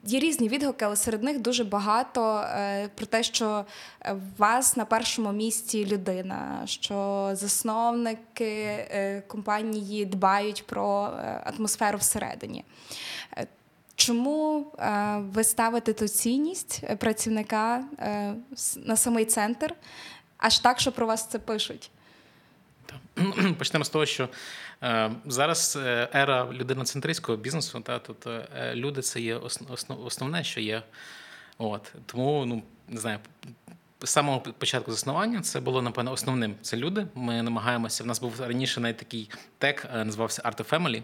Є 0.04 0.20
різні 0.20 0.48
відгуки, 0.48 0.84
але 0.84 0.96
серед 0.96 1.22
них 1.22 1.40
дуже 1.40 1.64
багато 1.64 2.38
е, 2.38 2.88
про 2.94 3.06
те, 3.06 3.22
що 3.22 3.64
е, 4.00 4.12
в 4.12 4.38
вас 4.38 4.76
на 4.76 4.84
першому 4.84 5.32
місці 5.32 5.86
людина, 5.86 6.62
що 6.64 7.30
засновники 7.32 8.54
е, 8.68 9.22
компанії 9.26 10.04
дбають 10.04 10.66
про 10.66 11.06
е, 11.06 11.42
атмосферу 11.44 11.98
всередині. 11.98 12.64
Е, 13.36 13.46
Чому 13.94 14.66
ви 15.18 15.44
ставите 15.44 15.92
ту 15.92 16.08
цінність 16.08 16.96
працівника 16.98 17.84
на 18.76 18.96
самий 18.96 19.24
центр, 19.24 19.74
аж 20.42 20.58
так, 20.58 20.80
що 20.80 20.92
про 20.92 21.06
вас 21.06 21.28
це 21.28 21.38
пишуть? 21.38 21.90
Почнемо 23.58 23.84
з 23.84 23.88
того, 23.88 24.06
що 24.06 24.28
е, 24.82 25.10
зараз 25.26 25.78
е, 25.82 26.08
ера 26.14 26.48
людиноцентристського 26.52 27.38
бізнесу, 27.38 27.80
та 27.80 27.98
тут 27.98 28.26
е, 28.26 28.72
люди 28.74 29.02
це 29.02 29.20
є 29.20 29.36
осно- 29.36 29.66
осно- 29.72 30.04
основне, 30.04 30.44
що 30.44 30.60
є. 30.60 30.82
От 31.58 31.92
тому, 32.06 32.44
ну 32.46 32.62
не 32.88 33.00
знаю, 33.00 33.18
з 34.02 34.10
самого 34.10 34.40
початку 34.40 34.90
заснування 34.90 35.40
це 35.40 35.60
було 35.60 35.82
напевно 35.82 36.12
основним. 36.12 36.54
Це 36.62 36.76
люди. 36.76 37.06
Ми 37.14 37.42
намагаємося. 37.42 38.04
В 38.04 38.06
нас 38.06 38.20
був 38.20 38.40
раніше 38.40 38.80
навіть 38.80 38.96
такий 38.96 39.30
тек, 39.58 39.86
е, 39.94 40.04
називався 40.04 40.42
Art 40.42 40.56
of 40.56 40.68
Family, 40.70 41.02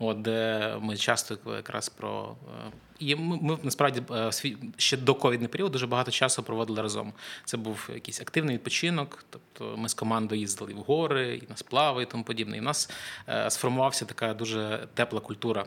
от 0.00 0.22
де 0.22 0.76
ми 0.80 0.96
часто 0.96 1.38
якраз 1.46 1.88
про 1.88 2.36
е, 2.66 2.70
і 2.98 3.16
ми, 3.16 3.38
ми 3.42 3.58
насправді 3.62 4.02
е, 4.10 4.30
ще 4.76 4.96
до 4.96 5.14
ковідний 5.14 5.48
період 5.48 5.72
дуже 5.72 5.86
багато 5.86 6.10
часу 6.10 6.42
проводили 6.42 6.82
разом. 6.82 7.12
Це 7.44 7.56
був 7.56 7.90
якийсь 7.94 8.20
активний 8.20 8.54
відпочинок. 8.54 9.24
Тобто 9.30 9.76
ми 9.76 9.88
з 9.88 9.94
командою 9.94 10.40
їздили 10.40 10.74
в 10.74 10.78
гори, 10.78 11.36
і 11.36 11.48
на 11.48 11.56
сплави 11.56 12.02
і 12.02 12.06
тому 12.06 12.24
подібне. 12.24 12.56
І 12.56 12.60
в 12.60 12.62
нас 12.62 12.90
е, 13.28 13.50
сформувався 13.50 14.04
така 14.04 14.34
дуже 14.34 14.88
тепла 14.94 15.20
культура 15.20 15.66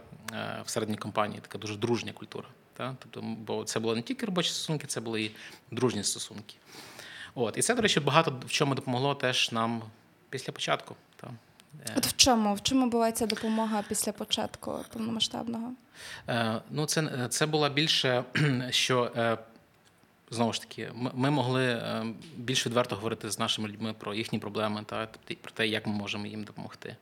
всередині 0.66 0.98
компанії, 0.98 1.40
така 1.42 1.58
дуже 1.58 1.76
дружня 1.76 2.12
культура. 2.14 2.48
Та? 2.74 2.96
Тобто, 3.00 3.22
бо 3.22 3.64
це 3.64 3.80
були 3.80 3.96
не 3.96 4.02
тільки 4.02 4.26
робочі 4.26 4.50
стосунки, 4.50 4.88
це 4.88 5.02
були 5.02 5.24
і 5.24 5.32
дружні 5.72 6.04
стосунки. 6.04 6.56
От. 7.36 7.58
І 7.58 7.62
це, 7.62 7.76
до 7.76 7.82
речі, 7.82 8.00
багато 8.00 8.40
в 8.46 8.52
чому 8.52 8.76
допомогло 8.76 9.16
теж 9.16 9.52
нам 9.52 9.82
після 10.30 10.54
початку. 10.54 10.96
Та? 11.16 11.32
Е, 11.90 11.94
От 11.98 12.06
в 12.06 12.16
чому? 12.16 12.54
В 12.54 12.64
чому 12.64 12.90
була 12.90 13.12
ця 13.12 13.26
допомога 13.26 13.84
після 13.90 14.12
початку 14.12 14.80
повномасштабного? 14.94 15.72
Е, 16.30 16.62
Ну, 16.70 16.86
це, 16.86 17.28
це 17.30 17.46
була 17.46 17.70
більше, 17.70 18.24
що 18.70 19.12
е, 19.18 19.38
знову 20.34 20.54
ж 20.54 20.62
таки, 20.62 20.92
ми, 21.14 21.32
могли 21.32 21.66
е, 21.66 22.06
більш 22.36 22.66
відверто 22.66 22.96
говорити 22.96 23.32
з 23.32 23.40
нашими 23.40 23.68
людьми 23.68 23.94
про 23.94 24.14
їхні 24.14 24.40
проблеми 24.40 24.84
та 24.86 25.08
про 25.42 25.52
те, 25.52 25.68
як 25.68 25.88
ми 25.88 25.94
можемо 25.94 26.28
їм 26.28 26.44
допомогти. 26.44 26.96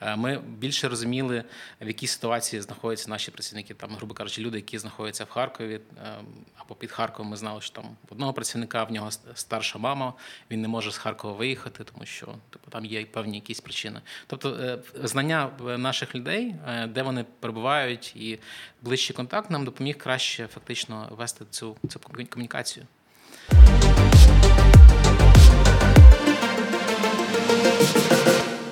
Е, 0.00 0.16
Ми 0.16 0.38
більше 0.38 0.88
розуміли, 0.88 1.44
в 1.80 1.86
якій 1.86 2.06
ситуації 2.06 2.62
знаходяться 2.62 3.10
наші 3.10 3.30
працівники. 3.30 3.74
Там, 3.74 3.90
грубо 3.96 4.14
кажучи, 4.14 4.42
люди, 4.42 4.58
які 4.58 4.78
знаходяться 4.78 5.24
в 5.24 5.30
Харкові 5.30 5.80
е, 6.04 6.14
або 6.56 6.74
під 6.74 6.90
Харковом. 6.90 7.30
Ми 7.30 7.36
знали, 7.36 7.60
що 7.60 7.74
там 7.74 7.96
одного 8.10 8.32
працівника 8.32 8.84
в 8.84 8.92
нього 8.92 9.10
старша 9.34 9.78
мама, 9.78 10.14
він 10.50 10.62
не 10.62 10.68
може 10.68 10.92
з 10.92 10.96
Харкова 10.96 11.34
виїхати, 11.34 11.84
тому 11.84 12.06
що 12.06 12.26
типу, 12.50 12.70
там 12.70 12.84
є 12.84 13.04
певні 13.04 13.34
якісь 13.34 13.60
причини. 13.60 14.00
Тобто, 14.26 14.54
е, 14.54 14.78
знання 14.94 15.50
наших 15.60 16.14
людей, 16.14 16.54
е, 16.68 16.86
де 16.86 17.02
вони 17.02 17.24
перебувають, 17.40 18.16
і 18.16 18.38
ближчий 18.82 19.16
контакт 19.16 19.50
нам 19.50 19.64
допоміг 19.64 19.98
краще 19.98 20.46
фактично 20.46 21.08
вести 21.10 21.44
цю, 21.50 21.76
цю 21.88 22.00
комунікацію. 22.30 22.67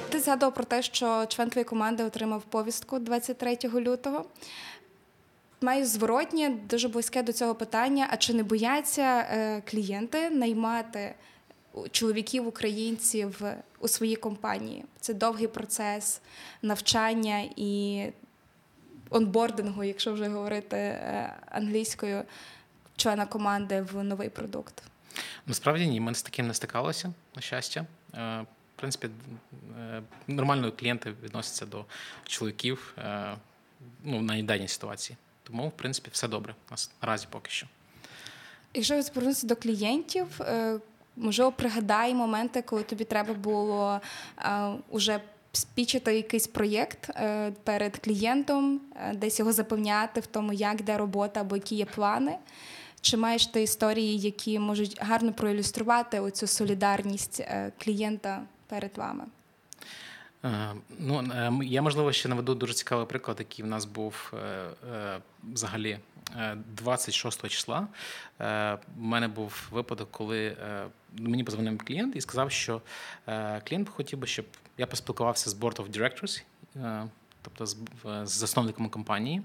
Ти 0.09 0.21
згадував 0.21 0.55
про 0.55 0.65
те, 0.65 0.83
що 0.83 1.27
член 1.27 1.51
твоєї 1.51 1.65
команди 1.65 2.05
отримав 2.05 2.43
повістку 2.43 2.99
23 2.99 3.59
лютого. 3.75 4.25
Маю 5.61 5.87
зворотнє, 5.87 6.51
дуже 6.71 6.89
близьке 6.89 7.23
до 7.23 7.33
цього 7.33 7.55
питання: 7.55 8.09
а 8.11 8.17
чи 8.17 8.35
не 8.35 8.43
бояться 8.43 9.03
е, 9.03 9.63
клієнти 9.71 10.31
наймати 10.31 11.15
чоловіків 11.91 12.47
українців 12.47 13.43
у 13.81 13.89
своїй 13.89 14.17
компанії? 14.17 14.85
Це 15.01 15.15
довгий 15.15 15.49
процес 15.49 16.21
навчання 16.63 17.45
і 17.57 18.03
онбордингу, 19.11 19.85
якщо 19.85 20.13
вже 20.13 20.29
говорити 20.29 20.77
е, 20.77 21.35
англійською, 21.51 22.23
члена 22.97 23.27
команди 23.27 23.81
в 23.81 24.05
новий 24.05 24.29
продукт. 24.29 24.83
Насправді 25.47 25.87
ні, 25.87 26.01
ми 26.01 26.15
з 26.15 26.23
таким 26.23 26.47
не 26.47 26.55
стикалися, 26.55 27.13
на 27.37 27.43
щастя. 27.43 27.87
Е, 28.15 28.41
В 28.77 28.79
принципі, 28.79 29.09
е, 29.81 30.03
нормально 30.27 30.73
клієнти 30.73 31.15
відносяться 31.23 31.67
до 31.67 31.85
чоловіків 32.25 32.95
е, 32.99 33.37
ну, 34.05 34.23
на 34.23 34.43
даній 34.43 34.69
ситуації. 34.69 35.17
Тому, 35.43 35.69
в 35.69 35.73
принципі, 35.73 36.09
все 36.13 36.29
добре 36.29 36.55
у 36.69 36.71
нас 36.71 36.91
наразі 37.03 37.27
поки 37.31 37.51
що. 37.51 37.67
Якщо 38.75 39.03
звернутися 39.03 39.47
до 39.47 39.57
клієнтів, 39.57 40.41
можливо, 41.17 41.53
пригадай 41.53 42.15
моменти, 42.15 42.63
коли 42.63 42.83
тобі 42.83 43.05
треба 43.05 43.35
було 43.35 44.01
е, 44.39 44.71
уже 44.91 45.21
спічити 45.53 46.17
якийсь 46.17 46.47
проєкт 46.47 47.11
перед 47.65 47.99
клієнтом, 47.99 48.81
десь 49.15 49.39
його 49.39 49.53
запевняти 49.53 50.21
в 50.21 50.27
тому, 50.27 50.53
як 50.53 50.83
де 50.83 50.99
робота 50.99 51.41
або 51.41 51.57
які 51.57 51.75
є 51.75 51.85
плани. 51.85 52.39
Чи 53.01 53.17
маєш 53.17 53.47
ти 53.47 53.63
історії, 53.63 54.19
які 54.19 54.59
можуть 54.59 54.99
гарно 55.01 55.33
проілюструвати 55.33 56.21
оцю 56.21 56.47
солідарність 56.47 57.41
е, 57.41 57.73
клієнта 57.79 58.43
перед 58.67 58.99
вами? 58.99 59.25
Е, 60.45 60.75
Ну, 60.99 61.21
е, 61.33 61.53
я, 61.65 61.83
можливо, 61.83 62.13
ще 62.13 62.29
наведу 62.29 62.55
дуже 62.55 62.75
цікавий 62.75 63.07
приклад, 63.07 63.37
який 63.39 63.65
в 63.65 63.69
нас 63.69 63.85
був 63.85 64.33
взагалі 65.53 65.99
е, 66.37 66.57
26 66.77 67.49
числа. 67.49 67.87
У 68.99 69.01
мене 69.01 69.29
був 69.29 69.69
випадок, 69.71 70.09
коли 70.11 70.57
мені 71.19 71.45
позвонив 71.45 71.79
клієнт 71.79 72.17
і 72.17 72.21
сказав, 72.21 72.53
що 72.53 72.83
клієнт 73.69 73.89
хотів 73.89 74.19
би, 74.19 74.27
щоб 74.27 74.47
я 74.79 74.87
поспілкувався 74.87 75.51
з 75.51 75.55
Board 75.55 75.77
of 75.77 75.91
Directors, 75.91 76.43
тобто 77.43 77.67
з 78.27 78.31
засновником 78.31 78.89
компанії. 78.89 79.43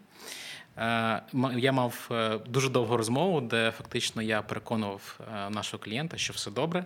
Е, 0.78 1.22
Я 1.58 1.72
мав 1.72 2.10
е, 2.12 2.40
дуже 2.48 2.70
довгу 2.70 2.98
розмову, 2.98 3.42
де 3.42 3.72
фактично 3.72 4.22
я 4.22 4.42
переконував 4.42 5.20
е, 5.20 5.50
нашого 5.50 5.84
клієнта, 5.84 6.18
що 6.18 6.34
все 6.34 6.52
добре. 6.52 6.86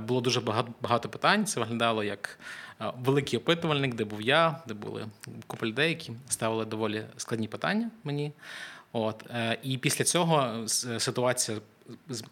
Було 0.00 0.20
дуже 0.20 0.40
багато, 0.80 1.08
питань. 1.08 1.46
Це 1.46 1.60
виглядало 1.60 2.04
як 2.04 2.38
великий 2.98 3.38
опитувальник, 3.38 3.94
де 3.94 4.04
був 4.04 4.22
я, 4.22 4.62
де 4.66 4.74
були 4.74 5.06
купа 5.46 5.66
людей, 5.66 5.88
які 5.88 6.12
ставили 6.28 6.64
доволі 6.64 7.04
складні 7.16 7.48
питання 7.48 7.90
мені. 8.04 8.32
От 8.92 9.24
і 9.62 9.78
після 9.78 10.04
цього 10.04 10.68
ситуація 10.98 11.58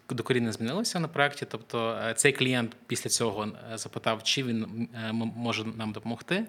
докорінно 0.09 0.51
змінилася 0.51 0.99
на 0.99 1.07
проєкті. 1.07 1.45
Тобто 1.49 1.99
цей 2.15 2.31
клієнт 2.31 2.75
після 2.87 3.09
цього 3.09 3.47
запитав, 3.75 4.23
чи 4.23 4.43
він 4.43 4.87
може 5.35 5.63
нам 5.63 5.91
допомогти. 5.91 6.45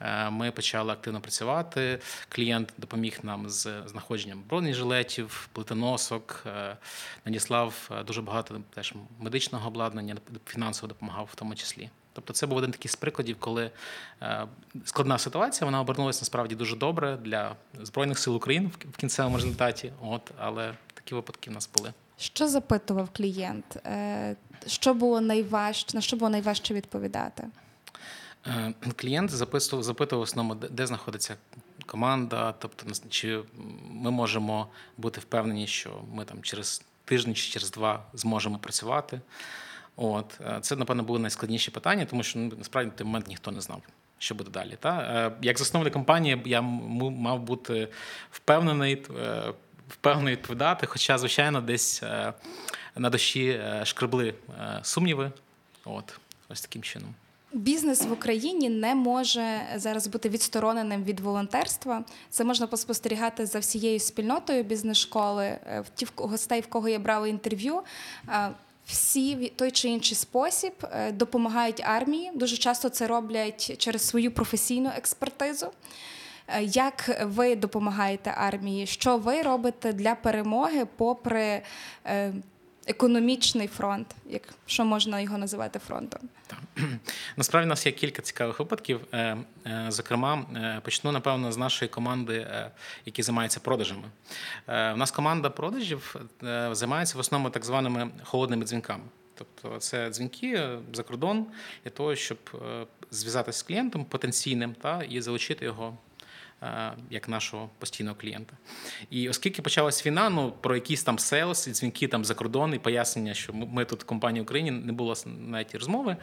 Е, 0.00 0.30
Ми 0.30 0.50
почали 0.50 0.92
активно 0.92 1.20
працювати. 1.20 1.98
Клієнт 2.28 2.72
допоміг 2.78 3.18
нам 3.22 3.48
з 3.48 3.82
знаходженням 3.86 4.42
бронежилетів, 4.48 5.48
плитоносок, 5.52 6.42
е, 6.46 6.76
надіслав 7.24 7.90
е, 8.00 8.02
дуже 8.04 8.22
багато 8.22 8.60
теж 8.74 8.94
медичного 9.20 9.68
обладнання, 9.68 10.16
фінансово 10.46 10.88
допомагав 10.88 11.28
в 11.32 11.34
тому 11.34 11.54
числі. 11.54 11.90
Тобто, 12.12 12.32
це 12.32 12.46
був 12.46 12.58
один 12.58 12.70
такий 12.70 12.88
з 12.90 12.96
прикладів, 12.96 13.36
коли 13.38 13.70
складна 14.84 15.18
ситуація 15.18 15.64
вона 15.66 15.80
обернулася 15.80 16.20
насправді 16.20 16.54
дуже 16.54 16.76
добре 16.76 17.16
для 17.16 17.56
збройних 17.82 18.18
сил 18.18 18.36
України 18.36 18.70
в- 18.92 18.96
кінцевому 18.96 19.36
результаті. 19.36 19.92
От, 20.02 20.30
але 20.38 20.74
такі 20.94 21.14
випадки 21.14 21.50
в 21.50 21.52
нас 21.52 21.70
були. 21.76 21.92
Що 22.18 22.48
запитував 22.48 23.08
клієнт? 23.12 23.76
Що 24.66 24.94
було 24.94 25.20
найважче, 25.20 25.96
на 25.96 26.00
що 26.00 26.16
було 26.16 26.28
найважче 26.30 26.74
відповідати? 26.74 27.44
Е, 28.46 28.72
Клієнт 28.96 29.30
записував, 29.30 29.82
запитував 29.82 30.22
основному, 30.22 30.60
де, 30.70 30.86
знаходиться 30.86 31.36
команда, 31.86 32.54
тобто 32.58 32.86
чи 33.08 33.40
ми 33.90 34.10
можемо 34.10 34.68
бути 34.96 35.20
впевнені, 35.20 35.66
що 35.66 36.02
ми 36.14 36.24
там 36.24 36.42
через 36.42 36.82
тиждень 37.04 37.34
чи 37.34 37.50
через 37.50 37.70
два 37.70 38.04
зможемо 38.14 38.58
працювати. 38.58 39.20
От 39.96 40.40
е, 40.40 40.58
це, 40.60 40.76
напевно, 40.76 41.02
були 41.02 41.18
найскладніші 41.18 41.70
питання, 41.70 42.04
тому 42.04 42.22
що 42.22 42.38
ну, 42.38 42.52
насправді 42.58 42.90
в 42.90 42.94
той 42.94 43.04
момент 43.04 43.28
ніхто 43.28 43.50
не 43.50 43.60
знав, 43.60 43.82
що 44.18 44.34
буде 44.34 44.50
далі. 44.50 44.76
Та? 44.80 44.98
Е, 44.98 45.32
Як 45.42 45.58
засновник 45.58 45.92
компанії, 45.92 46.42
я 46.44 46.60
мав 46.60 47.40
бути 47.40 47.88
впевнений, 48.30 49.02
впевнений 49.88 50.32
відповідати, 50.32 50.86
хоча, 50.86 51.18
звичайно, 51.18 51.60
десь 51.60 52.02
на 52.96 53.10
душі 53.10 53.60
шкребли 53.84 54.34
сумніви. 54.82 55.30
От, 55.84 56.18
ось 56.48 56.60
таким 56.60 56.82
чином. 56.82 57.14
Бізнес 57.56 58.02
в 58.02 58.12
Україні 58.12 58.70
не 58.70 58.94
може 58.94 59.60
зараз 59.76 60.06
бути 60.06 60.28
відстороненим 60.28 61.04
від 61.04 61.20
волонтерства. 61.20 62.04
Це 62.30 62.44
можна 62.44 62.66
поспостерігати 62.66 63.46
за 63.46 63.58
всією 63.58 64.00
спільнотою 64.00 64.64
бізнес-школи. 64.64 65.44
Е, 65.44 65.80
в 65.80 65.88
Ті 65.94 66.06
гостей, 66.16 66.60
в 66.60 66.66
кого 66.66 66.88
я 66.88 66.98
брала 66.98 67.28
інтерв'ю. 67.28 67.82
е, 68.28 68.50
Всі 68.86 69.34
в 69.34 69.48
той 69.48 69.70
чи 69.70 69.88
інший 69.88 70.16
спосіб 70.16 70.72
е, 70.82 71.12
допомагають 71.12 71.80
армії. 71.84 72.30
Дуже 72.34 72.56
часто 72.56 72.88
це 72.88 73.06
роблять 73.06 73.78
через 73.78 74.02
свою 74.02 74.30
професійну 74.30 74.90
експертизу. 74.96 75.66
Як 76.60 77.20
ви 77.24 77.56
допомагаєте 77.56 78.34
армії? 78.36 78.86
Що 78.86 79.16
ви 79.16 79.42
робите 79.42 79.92
для 79.92 80.14
перемоги, 80.14 80.86
попри 80.96 81.62
економічний 82.86 83.68
фронт, 83.68 84.14
якщо 84.26 84.84
можна 84.84 85.20
його 85.20 85.38
називати 85.38 85.78
фронтом? 85.78 86.20
Насправді 87.36 87.66
у 87.66 87.68
нас 87.68 87.86
є 87.86 87.92
кілька 87.92 88.22
цікавих 88.22 88.58
випадків. 88.58 89.00
Е, 89.12 89.36
е, 89.66 89.86
зокрема, 89.88 90.44
е, 90.56 90.80
почну 90.84 91.12
напевно 91.12 91.52
з 91.52 91.56
нашої 91.56 91.88
команди, 91.88 92.46
які 93.06 93.22
займаються 93.22 93.60
продажами. 93.60 94.04
У 94.68 94.96
нас 94.96 95.10
команда 95.10 95.50
продажів 95.50 96.16
займається 96.70 97.18
в 97.18 97.20
основному 97.20 97.50
так 97.50 97.64
званими 97.64 98.10
холодними 98.24 98.64
дзвінками. 98.64 99.04
Тобто 99.34 99.78
це 99.78 100.10
дзвінки 100.10 100.68
за 100.92 101.02
кордон 101.02 101.46
для 101.84 101.90
того, 101.90 102.14
щоб 102.14 102.38
зв'язатися 103.10 103.58
з 103.58 103.62
клієнтом 103.62 104.04
потенційним 104.04 104.74
та 104.74 105.02
і 105.02 105.20
залучити 105.20 105.64
його 105.64 105.98
як 107.10 107.28
нашого 107.28 107.70
постійного 107.78 108.16
клієнта. 108.20 108.56
І 109.10 109.28
оскільки 109.28 109.62
почалась 109.62 110.06
війна, 110.06 110.30
ну 110.30 110.52
про 110.60 110.74
якісь 110.74 111.02
там 111.02 111.18
селс, 111.18 111.66
і 111.66 111.70
дзвінки 111.70 112.08
там 112.08 112.24
за 112.24 112.34
кордон, 112.34 112.74
і 112.74 112.78
пояснення, 112.78 113.34
що 113.34 113.52
ми 113.52 113.84
тут 113.84 114.02
в 114.02 114.06
компанії 114.06 114.42
Україні 114.42 114.70
не 114.70 114.92
було 114.92 115.14
навіть 115.26 115.74
розмови. 115.74 116.16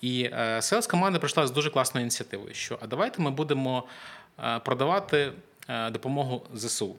І 0.00 0.30
селс 0.60 0.86
команда 0.86 1.18
прийшла 1.18 1.46
з 1.46 1.50
дуже 1.50 1.70
класною 1.70 2.04
ініціативою, 2.04 2.54
що 2.54 2.78
а 2.82 2.86
давайте 2.86 3.22
ми 3.22 3.30
будемо 3.30 3.84
е, 4.38 4.58
продавати 4.58 5.32
е, 5.68 5.90
допомогу 5.90 6.46
ЗСУ. 6.54 6.96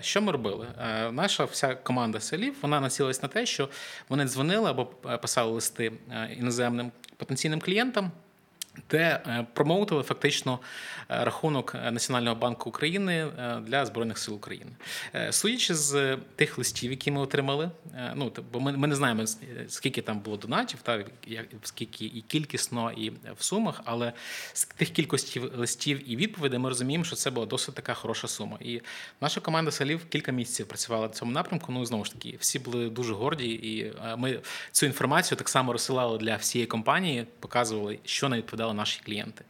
Що 0.00 0.22
ми 0.22 0.32
робили? 0.32 0.68
Наша 1.12 1.44
вся 1.44 1.74
команда 1.74 2.20
селів 2.20 2.56
вона 2.62 2.80
націлилась 2.80 3.22
на 3.22 3.28
те, 3.28 3.46
що 3.46 3.68
вони 4.08 4.24
дзвонили 4.24 4.70
або 4.70 4.86
писали 5.22 5.52
листи 5.52 5.92
іноземним 6.38 6.92
потенційним 7.16 7.60
клієнтам 7.60 8.12
де 8.90 9.20
е, 9.26 9.46
промоутили 9.52 10.02
фактично 10.02 10.58
е, 11.10 11.24
рахунок 11.24 11.74
Національного 11.74 12.36
банку 12.36 12.70
України 12.70 13.26
е, 13.38 13.60
для 13.66 13.86
збройних 13.86 14.18
сил 14.18 14.34
України. 14.34 14.70
Судячи 15.30 15.74
з 15.74 16.16
тих 16.36 16.58
листів, 16.58 16.90
які 16.90 17.10
ми 17.10 17.20
отримали, 17.20 17.70
ну 18.14 18.32
бо 18.52 18.60
ми, 18.60 18.72
ми 18.72 18.86
не 18.86 18.96
знаємо 18.96 19.24
скільки 19.68 20.02
там 20.02 20.20
було 20.20 20.36
донатів, 20.36 20.78
та 20.82 21.04
скільки 21.62 22.04
і 22.04 22.24
кількісно, 22.28 22.92
і 22.92 23.10
в 23.10 23.44
сумах, 23.44 23.80
але 23.84 24.12
з 24.52 24.64
тих 24.64 24.90
кількості 24.90 25.40
листів 25.40 26.10
і 26.10 26.16
відповідей 26.16 26.58
ми 26.58 26.68
розуміємо, 26.68 27.04
що 27.04 27.16
це 27.16 27.30
була 27.30 27.46
досить 27.46 27.74
така 27.74 27.94
хороша 27.94 28.28
сума. 28.28 28.58
І 28.60 28.80
наша 29.20 29.40
команда 29.40 29.70
салів 29.70 30.04
кілька 30.08 30.32
місяців 30.32 30.66
працювала 30.66 31.06
в 31.06 31.10
цьому 31.10 31.32
напрямку. 31.32 31.72
Ну 31.72 31.84
знову 31.84 32.04
ж 32.04 32.12
таки, 32.12 32.36
всі 32.40 32.58
були 32.58 32.88
дуже 32.88 33.14
горді, 33.14 33.50
і 33.50 33.92
ми 34.16 34.40
цю 34.72 34.86
інформацію 34.86 35.38
так 35.38 35.48
само 35.48 35.72
розсилали 35.72 36.18
для 36.18 36.36
всієї 36.36 36.66
компанії, 36.66 37.26
показували, 37.40 37.98
що 38.04 38.28
не 38.28 38.36
відповідає 38.36 38.63
відповідали 38.64 38.74
наші 38.74 39.00
клієнти. 39.04 39.44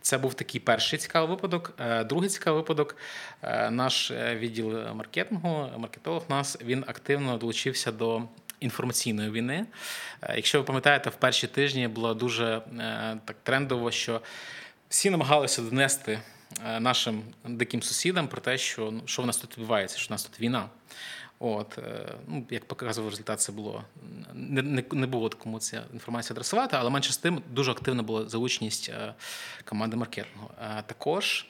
Це 0.00 0.18
був 0.18 0.34
такий 0.34 0.60
перший 0.60 0.98
цікавий 0.98 1.30
випадок. 1.30 1.74
Е, 1.80 2.04
другий 2.04 2.28
цікавий 2.28 2.60
випадок. 2.60 2.96
Е, 3.42 3.70
наш 3.70 4.10
е, 4.10 4.36
відділ 4.36 4.94
маркетингу, 4.94 5.70
маркетолог 5.76 6.22
нас 6.28 6.58
він 6.60 6.84
активно 6.86 7.38
долучився 7.38 7.92
до. 7.92 8.22
Інформаційної 8.60 9.30
війни. 9.30 9.66
Якщо 10.36 10.58
ви 10.58 10.64
пам'ятаєте, 10.64 11.10
в 11.10 11.14
перші 11.14 11.46
тижні 11.46 11.88
було 11.88 12.14
дуже 12.14 12.62
так 13.24 13.36
трендово, 13.42 13.90
що 13.90 14.20
всі 14.88 15.10
намагалися 15.10 15.62
донести 15.62 16.20
нашим 16.80 17.22
диким 17.44 17.82
сусідам 17.82 18.28
про 18.28 18.40
те, 18.40 18.58
що 18.58 18.90
ну, 18.90 19.02
що 19.06 19.22
в 19.22 19.26
нас 19.26 19.36
тут 19.36 19.58
відбувається, 19.58 19.98
що 19.98 20.08
в 20.08 20.12
нас 20.12 20.24
тут 20.24 20.40
війна. 20.40 20.68
От, 21.40 21.78
е, 21.78 22.14
ну, 22.26 22.46
Як 22.50 22.64
показував 22.64 23.10
результат, 23.10 23.40
це 23.40 23.52
було 23.52 23.84
не 24.34 24.62
не, 24.62 24.84
не 24.92 25.06
було 25.06 25.30
кому 25.30 25.58
ця 25.58 25.84
інформація 25.92 26.34
адресувати, 26.34 26.76
але 26.76 26.90
менше 26.90 27.12
з 27.12 27.16
тим 27.16 27.42
дуже 27.50 27.70
активна 27.70 28.02
була 28.02 28.28
залученість 28.28 28.88
е, 28.88 29.14
команди 29.64 29.96
маркетингу. 29.96 30.50
Е, 30.62 30.82
також 30.86 31.46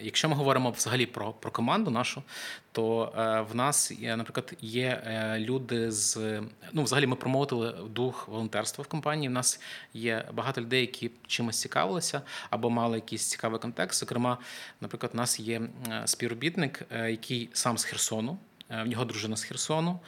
якщо 0.00 0.28
ми 0.28 0.34
говоримо 0.34 0.70
взагалі 0.70 1.06
про 1.06 1.32
про 1.32 1.50
команду 1.50 1.90
нашу, 1.90 2.22
то 2.72 3.12
е, 3.18 3.40
в 3.40 3.54
нас, 3.54 3.92
наприклад, 4.00 4.54
є 4.60 5.02
е, 5.06 5.38
люди 5.38 5.90
з 5.90 6.40
ну, 6.72 6.82
взагалі 6.82 7.06
ми 7.06 7.16
промовили 7.16 7.74
дух 7.90 8.28
волонтерства 8.28 8.84
в 8.84 8.86
компанії. 8.86 9.28
У 9.28 9.32
нас 9.32 9.60
є 9.94 10.28
багато 10.32 10.60
людей, 10.60 10.80
які 10.80 11.10
чимось 11.26 11.60
цікавилися 11.60 12.22
або 12.50 12.70
мали 12.70 12.96
якийсь 12.96 13.30
цікавий 13.30 13.60
контекст. 13.60 14.00
Зокрема, 14.00 14.38
наприклад, 14.80 15.10
у 15.14 15.16
нас 15.16 15.40
є 15.40 15.62
співробітник, 16.04 16.82
який 16.92 17.50
сам 17.52 17.78
з 17.78 17.84
Херсону, 17.84 18.38
в 18.68 18.86
нього 18.86 19.04
дружина 19.04 19.36
з 19.36 19.42
Херсону, 19.42 20.00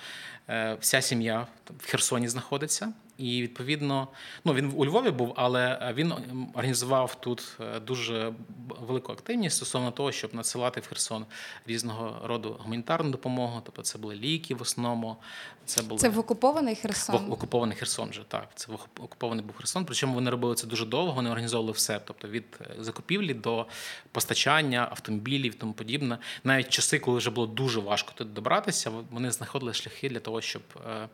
вся 0.80 1.00
сім'я 1.00 1.46
в 1.78 1.86
Херсоні 1.86 2.28
знаходиться. 2.28 2.92
І 3.22 3.42
відповідно, 3.42 4.08
ну 4.44 4.54
він 4.54 4.72
у 4.76 4.86
Львові 4.86 5.10
був, 5.10 5.32
але 5.36 5.92
він 5.96 6.12
організував 6.54 7.14
тут 7.20 7.56
е, 7.60 7.80
дуже 7.80 8.32
велику 8.80 9.12
активність 9.12 9.56
стосовно 9.56 9.90
того, 9.90 10.12
щоб 10.12 10.34
надсилати 10.34 10.80
в 10.80 10.86
Херсон 10.86 11.26
різного 11.66 12.16
роду 12.24 12.56
гуманітарну 12.60 13.10
допомогу. 13.10 13.60
Тобто, 13.64 13.82
це 13.82 13.98
були 13.98 14.14
ліки 14.14 14.54
в 14.54 14.62
основному. 14.62 15.16
Це 15.64 15.82
були 15.82 16.00
це 16.00 16.08
в 16.08 16.18
окупований 16.18 16.74
Херсон. 16.74 17.26
В 17.26 17.32
окупований 17.32 17.76
Херсон 17.76 18.10
вже 18.10 18.22
так. 18.28 18.48
Це 18.54 18.72
в 18.72 18.78
окупований 19.04 19.44
був 19.44 19.56
Херсон. 19.56 19.84
Причому 19.84 20.14
вони 20.14 20.30
робили 20.30 20.54
це 20.54 20.66
дуже 20.66 20.86
довго. 20.86 21.12
Вони 21.12 21.30
організовували 21.30 21.72
все. 21.72 22.00
Тобто 22.04 22.28
від 22.28 22.44
е, 22.60 22.74
закупівлі 22.78 23.34
до 23.34 23.66
постачання 24.12 24.88
автомобілів, 24.90 25.54
тому 25.54 25.72
подібне. 25.72 26.18
Навіть 26.44 26.68
часи, 26.68 26.98
коли 26.98 27.18
вже 27.18 27.30
було 27.30 27.46
дуже 27.46 27.80
важко 27.80 28.12
тут 28.14 28.32
добратися, 28.32 28.90
вони 29.10 29.30
знаходили 29.30 29.74
шляхи 29.74 30.08
для 30.08 30.20
того, 30.20 30.40
щоб 30.40 30.62
е, 30.86 31.08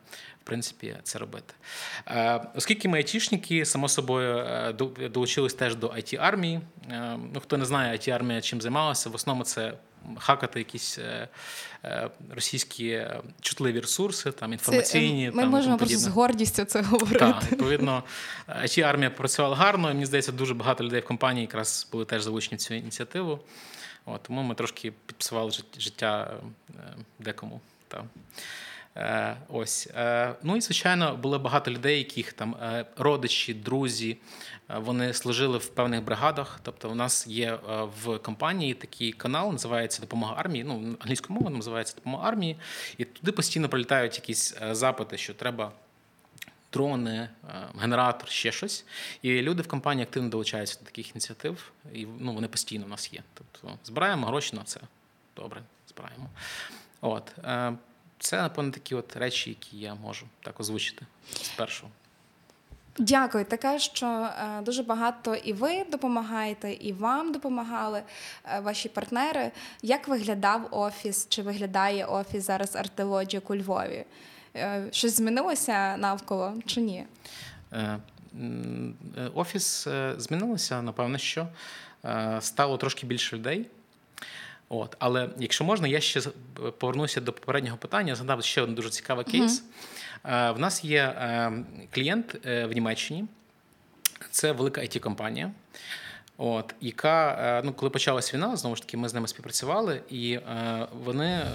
принципі 0.49 0.95
це 1.03 1.19
робити. 1.19 1.53
Е, 2.07 2.41
оскільки 2.55 2.89
ми 2.89 2.97
айтішники, 2.97 3.65
само 3.65 3.89
собою 3.89 4.37
е, 4.37 4.73
долучились 5.09 5.53
теж 5.53 5.75
до 5.75 5.87
it 5.87 6.17
армії. 6.21 6.61
Е, 6.91 7.17
ну, 7.33 7.39
Хто 7.39 7.57
не 7.57 7.65
знає, 7.65 7.97
it 7.97 8.09
армія 8.09 8.41
чим 8.41 8.61
займалася, 8.61 9.09
в 9.09 9.15
основному 9.15 9.43
це 9.43 9.73
хакати 10.17 10.59
якісь 10.59 10.99
російські 12.35 13.07
чутливі 13.41 13.79
ресурси, 13.79 14.31
там 14.31 14.53
інформаційні. 14.53 15.29
Це, 15.29 15.35
ми 15.35 15.43
там, 15.43 15.51
можемо 15.51 15.77
просто 15.77 15.97
з 15.97 16.07
гордістю 16.07 16.63
це 16.63 16.81
говорити. 16.81 17.19
Так, 17.19 17.51
Відповідно, 17.51 18.03
it 18.49 18.81
армія 18.81 19.09
працювала 19.09 19.55
гарно, 19.55 19.91
і 19.91 19.93
мені 19.93 20.05
здається, 20.05 20.31
дуже 20.31 20.53
багато 20.53 20.83
людей 20.83 21.01
в 21.01 21.05
компанії 21.05 21.41
якраз 21.41 21.87
були 21.91 22.05
теж 22.05 22.23
залучені 22.23 22.57
в 22.57 22.59
цю 22.59 22.73
ініціативу. 22.73 23.39
От, 24.05 24.23
Тому 24.23 24.41
ми 24.41 24.55
трошки 24.55 24.93
підписували 25.05 25.51
життя 25.77 26.33
декому. 27.19 27.61
Так. 27.87 28.03
Е, 28.97 29.37
ось 29.49 29.87
е, 29.95 30.35
ну 30.43 30.57
і 30.57 30.61
звичайно 30.61 31.15
було 31.15 31.39
багато 31.39 31.71
людей, 31.71 31.97
яких 31.97 32.33
там 32.33 32.55
е, 32.55 32.85
родичі, 32.97 33.53
друзі, 33.53 34.17
вони 34.69 35.13
служили 35.13 35.57
в 35.57 35.67
певних 35.67 36.03
бригадах. 36.03 36.59
Тобто, 36.63 36.89
у 36.89 36.95
нас 36.95 37.27
є 37.27 37.59
в 38.03 38.17
компанії 38.17 38.73
такий 38.73 39.11
канал, 39.11 39.51
називається 39.51 40.01
Допомога 40.01 40.35
армії. 40.37 40.63
Ну 40.63 40.95
англійською 40.99 41.39
мовою 41.39 41.55
називається 41.55 41.95
Допомога 41.95 42.29
армії, 42.29 42.57
і 42.97 43.05
туди 43.05 43.31
постійно 43.31 43.69
прилітають 43.69 44.15
якісь 44.15 44.57
запити, 44.71 45.17
що 45.17 45.33
треба. 45.33 45.71
Дрони, 46.73 47.29
генератор, 47.79 48.29
ще 48.29 48.51
щось. 48.51 48.85
І 49.21 49.41
люди 49.41 49.61
в 49.61 49.67
компанії 49.67 50.03
активно 50.03 50.29
долучаються 50.29 50.79
до 50.79 50.85
таких 50.85 51.11
ініціатив, 51.11 51.71
і 51.93 52.07
ну, 52.19 52.33
вони 52.33 52.47
постійно 52.47 52.85
у 52.85 52.87
нас 52.87 53.13
є. 53.13 53.23
Тобто 53.33 53.77
збираємо 53.83 54.27
гроші 54.27 54.55
на 54.55 54.63
це. 54.63 54.79
Добре, 55.35 55.61
збираємо. 55.87 56.29
От. 57.01 57.33
Це, 58.19 58.41
напевно, 58.41 58.71
такі 58.71 58.95
от 58.95 59.17
речі, 59.17 59.49
які 59.49 59.77
я 59.77 59.95
можу 59.95 60.25
так 60.41 60.59
озвучити 60.59 61.05
спершу. 61.31 61.87
Дякую. 62.99 63.45
Таке, 63.45 63.79
що 63.79 64.07
е, 64.07 64.61
дуже 64.61 64.83
багато 64.83 65.35
і 65.35 65.53
ви 65.53 65.83
допомагаєте, 65.91 66.73
і 66.73 66.93
вам 66.93 67.31
допомагали 67.31 68.01
е, 68.45 68.59
ваші 68.59 68.89
партнери. 68.89 69.51
Як 69.81 70.07
виглядав 70.07 70.67
офіс? 70.71 71.27
Чи 71.29 71.41
виглядає 71.41 72.05
офіс 72.05 72.45
зараз 72.45 72.75
Артелоджік 72.75 73.49
у 73.49 73.55
Львові? 73.55 74.05
Е, 74.55 74.87
щось 74.91 75.17
змінилося 75.17 75.97
навколо 75.97 76.53
чи 76.65 76.81
ні? 76.81 77.05
Офіс 79.33 79.87
змінилося, 80.17 80.81
напевно, 80.81 81.17
що 81.17 81.47
стало 82.39 82.77
трошки 82.77 83.07
більше 83.07 83.37
людей. 83.37 83.65
От, 84.69 84.95
Але 84.99 85.29
якщо 85.37 85.63
можна, 85.63 85.87
я 85.87 85.99
ще 85.99 86.21
повернуся 86.77 87.21
до 87.21 87.33
попереднього 87.33 87.77
питання. 87.77 88.15
Згадав 88.15 88.43
ще 88.43 88.61
один 88.61 88.75
дуже 88.75 88.89
цікавий 88.89 89.25
кейс. 89.25 89.63
Uh-huh. 89.63 90.53
В 90.53 90.59
нас 90.59 90.83
є 90.83 91.03
е, 91.03 91.51
клієнт 91.91 92.35
е, 92.45 92.65
в 92.65 92.71
Німеччині, 92.71 93.25
це 94.31 94.51
велика 94.51 94.81
it 94.81 94.99
компанія 94.99 95.51
От, 96.41 96.75
яка, 96.81 97.31
е, 97.31 97.61
ну, 97.65 97.73
коли 97.73 97.89
почалась 97.89 98.33
війна, 98.33 98.55
знову 98.55 98.75
ж 98.75 98.81
таки, 98.81 98.97
ми 98.97 99.09
з 99.09 99.13
ними 99.13 99.27
співпрацювали, 99.27 100.01
і 100.09 100.33
е, 100.33 100.87
вони 101.03 101.45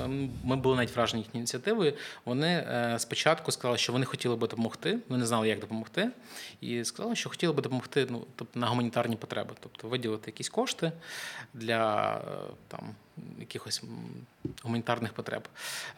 ми 0.44 0.56
були 0.56 0.76
навіть 0.76 0.96
вражені 0.96 1.22
їхньою 1.22 1.40
ініціативою. 1.40 1.94
Вони 2.24 2.48
е, 2.48 2.96
спочатку 2.98 3.52
сказали, 3.52 3.78
що 3.78 3.92
вони 3.92 4.04
хотіли 4.04 4.36
би 4.36 4.48
допомогти, 4.48 4.98
вони 5.08 5.20
не 5.20 5.26
знали, 5.26 5.48
як 5.48 5.60
допомогти, 5.60 6.10
і 6.60 6.84
сказали, 6.84 7.16
що 7.16 7.30
хотіли 7.30 7.52
би 7.52 7.62
допомогти 7.62 8.06
ну, 8.10 8.26
тобто 8.36 8.60
на 8.60 8.66
гуманітарні 8.66 9.16
потреби, 9.16 9.54
тобто 9.60 9.88
виділити 9.88 10.22
якісь 10.26 10.48
кошти 10.48 10.92
для 11.54 12.20
там 12.68 12.94
якихось 13.38 13.82
гуманітарних 14.62 15.12
потреб. 15.12 15.48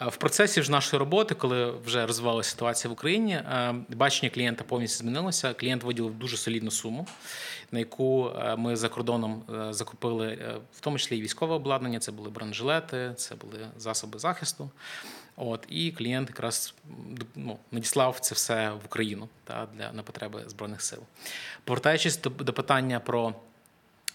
В 0.01 0.17
процесі 0.17 0.63
ж 0.63 0.71
нашої 0.71 0.99
роботи, 1.01 1.35
коли 1.35 1.71
вже 1.71 2.07
розвивалася 2.07 2.51
ситуація 2.51 2.91
в 2.91 2.93
Україні, 2.93 3.41
бачення 3.89 4.31
клієнта 4.31 4.65
повністю 4.65 4.99
змінилося. 4.99 5.55
Клієнт 5.55 5.85
виділив 5.85 6.15
дуже 6.15 6.37
солідну 6.37 6.71
суму, 6.71 7.07
на 7.73 7.79
яку 7.79 8.31
ми 8.59 8.77
за 8.77 8.89
кордоном 8.89 9.43
закупили 9.71 10.39
в 10.73 10.81
тому 10.81 10.99
числі 10.99 11.19
і 11.19 11.23
військове 11.23 11.55
обладнання. 11.55 12.01
Це 12.01 12.13
були 12.13 12.31
бронежилети, 12.31 13.13
це 13.17 13.35
були 13.35 13.59
засоби 13.77 14.19
захисту. 14.19 14.71
От 15.37 15.67
і 15.69 15.93
клієнт 15.93 16.29
якраз 16.29 16.75
ну, 17.35 17.59
надіслав 17.73 18.19
це 18.21 18.35
все 18.35 18.71
в 18.71 18.81
Україну 18.85 19.29
та 19.45 19.69
для 19.75 19.93
на 19.93 20.03
потреби 20.03 20.45
збройних 20.47 20.83
сил. 20.83 20.99
Повертаючись 21.65 22.21
до, 22.21 22.31
до 22.31 22.53
питання 22.53 23.01
про 23.01 23.35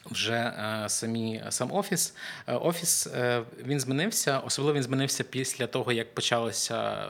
вже 0.06 0.34
е, 0.34 0.90
самі 0.90 1.44
сам 1.50 1.72
офіс. 1.72 2.14
Е, 2.48 2.54
офіс 2.54 3.08
е, 3.08 3.44
він 3.66 3.80
змінився, 3.80 4.40
особливо 4.40 4.76
він 4.76 4.84
змінився 4.84 5.24
після 5.24 5.68
того, 5.68 5.92
як 5.92 6.16
почалися 6.16 7.08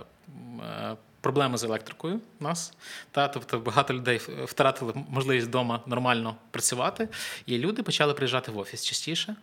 проблеми 1.21 1.57
з 1.57 1.63
електрикою. 1.63 2.19
у 2.39 2.43
Нас 2.43 2.73
та 3.11 3.27
тобто 3.27 3.59
багато 3.59 3.93
людей 3.93 4.21
втратили 4.43 4.93
можливість 5.09 5.47
вдома 5.47 5.79
нормально 5.85 6.35
працювати, 6.51 7.07
і 7.45 7.57
люди 7.57 7.83
почали 7.83 8.13
приїжджати 8.13 8.51
в 8.51 8.57
офіс 8.57 8.85
частіше. 8.85 9.35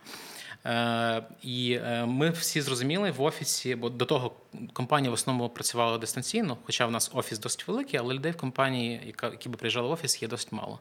Е, 0.65 1.23
і 1.41 1.79
е, 1.83 2.05
ми 2.05 2.29
всі 2.29 2.61
зрозуміли 2.61 3.11
в 3.11 3.21
офісі, 3.21 3.75
бо 3.75 3.89
до 3.89 4.05
того 4.05 4.31
компанія 4.73 5.11
в 5.11 5.13
основному 5.13 5.49
працювала 5.49 5.97
дистанційно, 5.97 6.57
хоча 6.63 6.85
в 6.85 6.91
нас 6.91 7.11
офіс 7.13 7.39
досить 7.39 7.67
великий, 7.67 7.99
але 7.99 8.13
людей 8.13 8.31
в 8.31 8.37
компанії, 8.37 9.15
які 9.23 9.49
би 9.49 9.57
приїжджали 9.57 9.87
в 9.87 9.91
офіс, 9.91 10.21
є 10.21 10.27
досить 10.27 10.51
мало. 10.51 10.79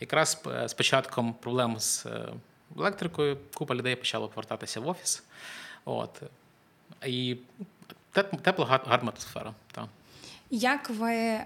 Якраз 0.00 0.42
з 0.66 0.74
початком 0.74 1.34
проблем 1.34 1.80
з 1.80 2.06
е, 2.06 2.28
електрикою 2.76 3.38
купа 3.54 3.74
людей 3.74 3.96
почала 3.96 4.28
повертатися 4.28 4.80
в 4.80 4.88
офіс. 4.88 5.22
От. 5.84 6.22
І 7.06 7.36
тепла, 8.42 8.66
гарна 8.66 9.10
атмосфера. 9.10 9.54
Так. 9.72 9.86
Як 10.50 10.90
ви 10.90 11.40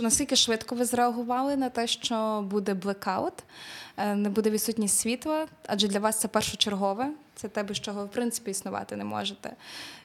наскільки 0.00 0.36
швидко 0.36 0.74
ви 0.74 0.84
зреагували 0.84 1.56
на 1.56 1.68
те, 1.68 1.86
що 1.86 2.44
буде 2.50 2.74
блекаут? 2.74 3.34
Е, 3.96 4.14
не 4.14 4.28
буде 4.28 4.50
відсутність 4.50 4.98
світла, 4.98 5.46
адже 5.66 5.88
для 5.88 6.00
вас 6.00 6.20
це 6.20 6.28
першочергове, 6.28 7.10
це 7.34 7.48
те, 7.48 7.62
без 7.62 7.80
чого 7.80 8.00
ви 8.00 8.06
в 8.06 8.10
принципі 8.10 8.50
існувати 8.50 8.96
не 8.96 9.04
можете. 9.04 9.52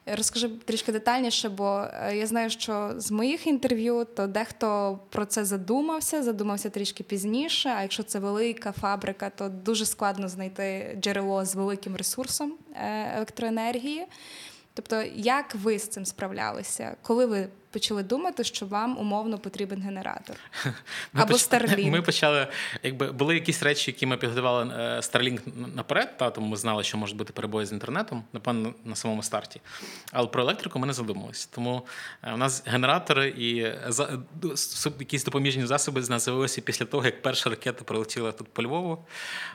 Розкажи 0.06 0.50
трішки 0.50 0.92
детальніше, 0.92 1.50
бо 1.50 1.88
е, 1.94 2.18
я 2.18 2.28
знаю, 2.28 2.50
що 2.50 2.94
з 2.98 3.12
моїх 3.12 3.48
інтерв'ю 3.48 4.08
то 4.16 4.28
дехто 4.28 5.00
про 5.10 5.26
це 5.26 5.46
задумався, 5.46 6.24
задумався 6.24 6.70
трішки 6.70 7.04
пізніше. 7.04 7.74
А 7.78 7.82
якщо 7.82 8.04
це 8.04 8.20
велика 8.20 8.72
фабрика, 8.72 9.30
то 9.30 9.50
дуже 9.50 9.86
складно 9.86 10.28
знайти 10.28 10.98
джерело 11.02 11.46
з 11.46 11.56
великим 11.56 11.96
ресурсом 11.96 12.54
е, 12.76 13.14
електроенергії. 13.16 14.06
Тобто, 14.74 15.04
як 15.16 15.56
ви 15.56 15.80
з 15.80 15.88
цим 15.88 16.06
справлялися? 16.06 16.96
Коли 17.02 17.26
ви 17.26 17.48
почали 17.72 18.04
думати, 18.04 18.44
що 18.44 18.66
вам 18.66 18.98
умовно 18.98 19.38
потрібен 19.38 19.82
генератор 19.82 20.36
ми 21.14 21.22
або 21.22 21.34
Starlink? 21.34 21.90
Ми 21.90 22.02
почали, 22.02 22.48
якби 22.84 23.12
були 23.12 23.34
якісь 23.34 23.64
речі, 23.64 23.92
які 23.92 24.06
ми 24.06 24.18
підготували 24.18 24.74
е, 24.78 25.00
Starlink 25.00 25.40
наперед, 25.76 26.18
та 26.18 26.30
тому 26.30 26.48
ми 26.48 26.58
знали, 26.58 26.84
що 26.84 26.98
можуть 26.98 27.18
бути 27.18 27.34
перебої 27.34 27.66
з 27.66 27.72
інтернетом, 27.72 28.24
напевно, 28.34 28.74
на 28.86 28.96
самому 28.96 29.24
старті. 29.24 29.62
Але 30.12 30.28
про 30.28 30.44
електрику 30.44 30.80
ми 30.80 30.88
не 30.88 30.94
задумувалися. 30.94 31.48
Тому 31.52 31.86
е, 32.24 32.34
у 32.34 32.38
нас 32.38 32.64
генератори 32.66 33.30
і 33.30 33.74
за 33.88 34.20
якісь 35.00 35.24
допоміжні 35.24 35.66
засоби 35.66 36.02
з'явилися 36.02 36.62
після 36.62 36.86
того, 36.86 37.06
як 37.06 37.22
перша 37.22 37.50
ракета 37.50 37.84
прилетіла 37.84 38.32
тут 38.32 38.48
по 38.48 38.64
Львову. 38.64 39.06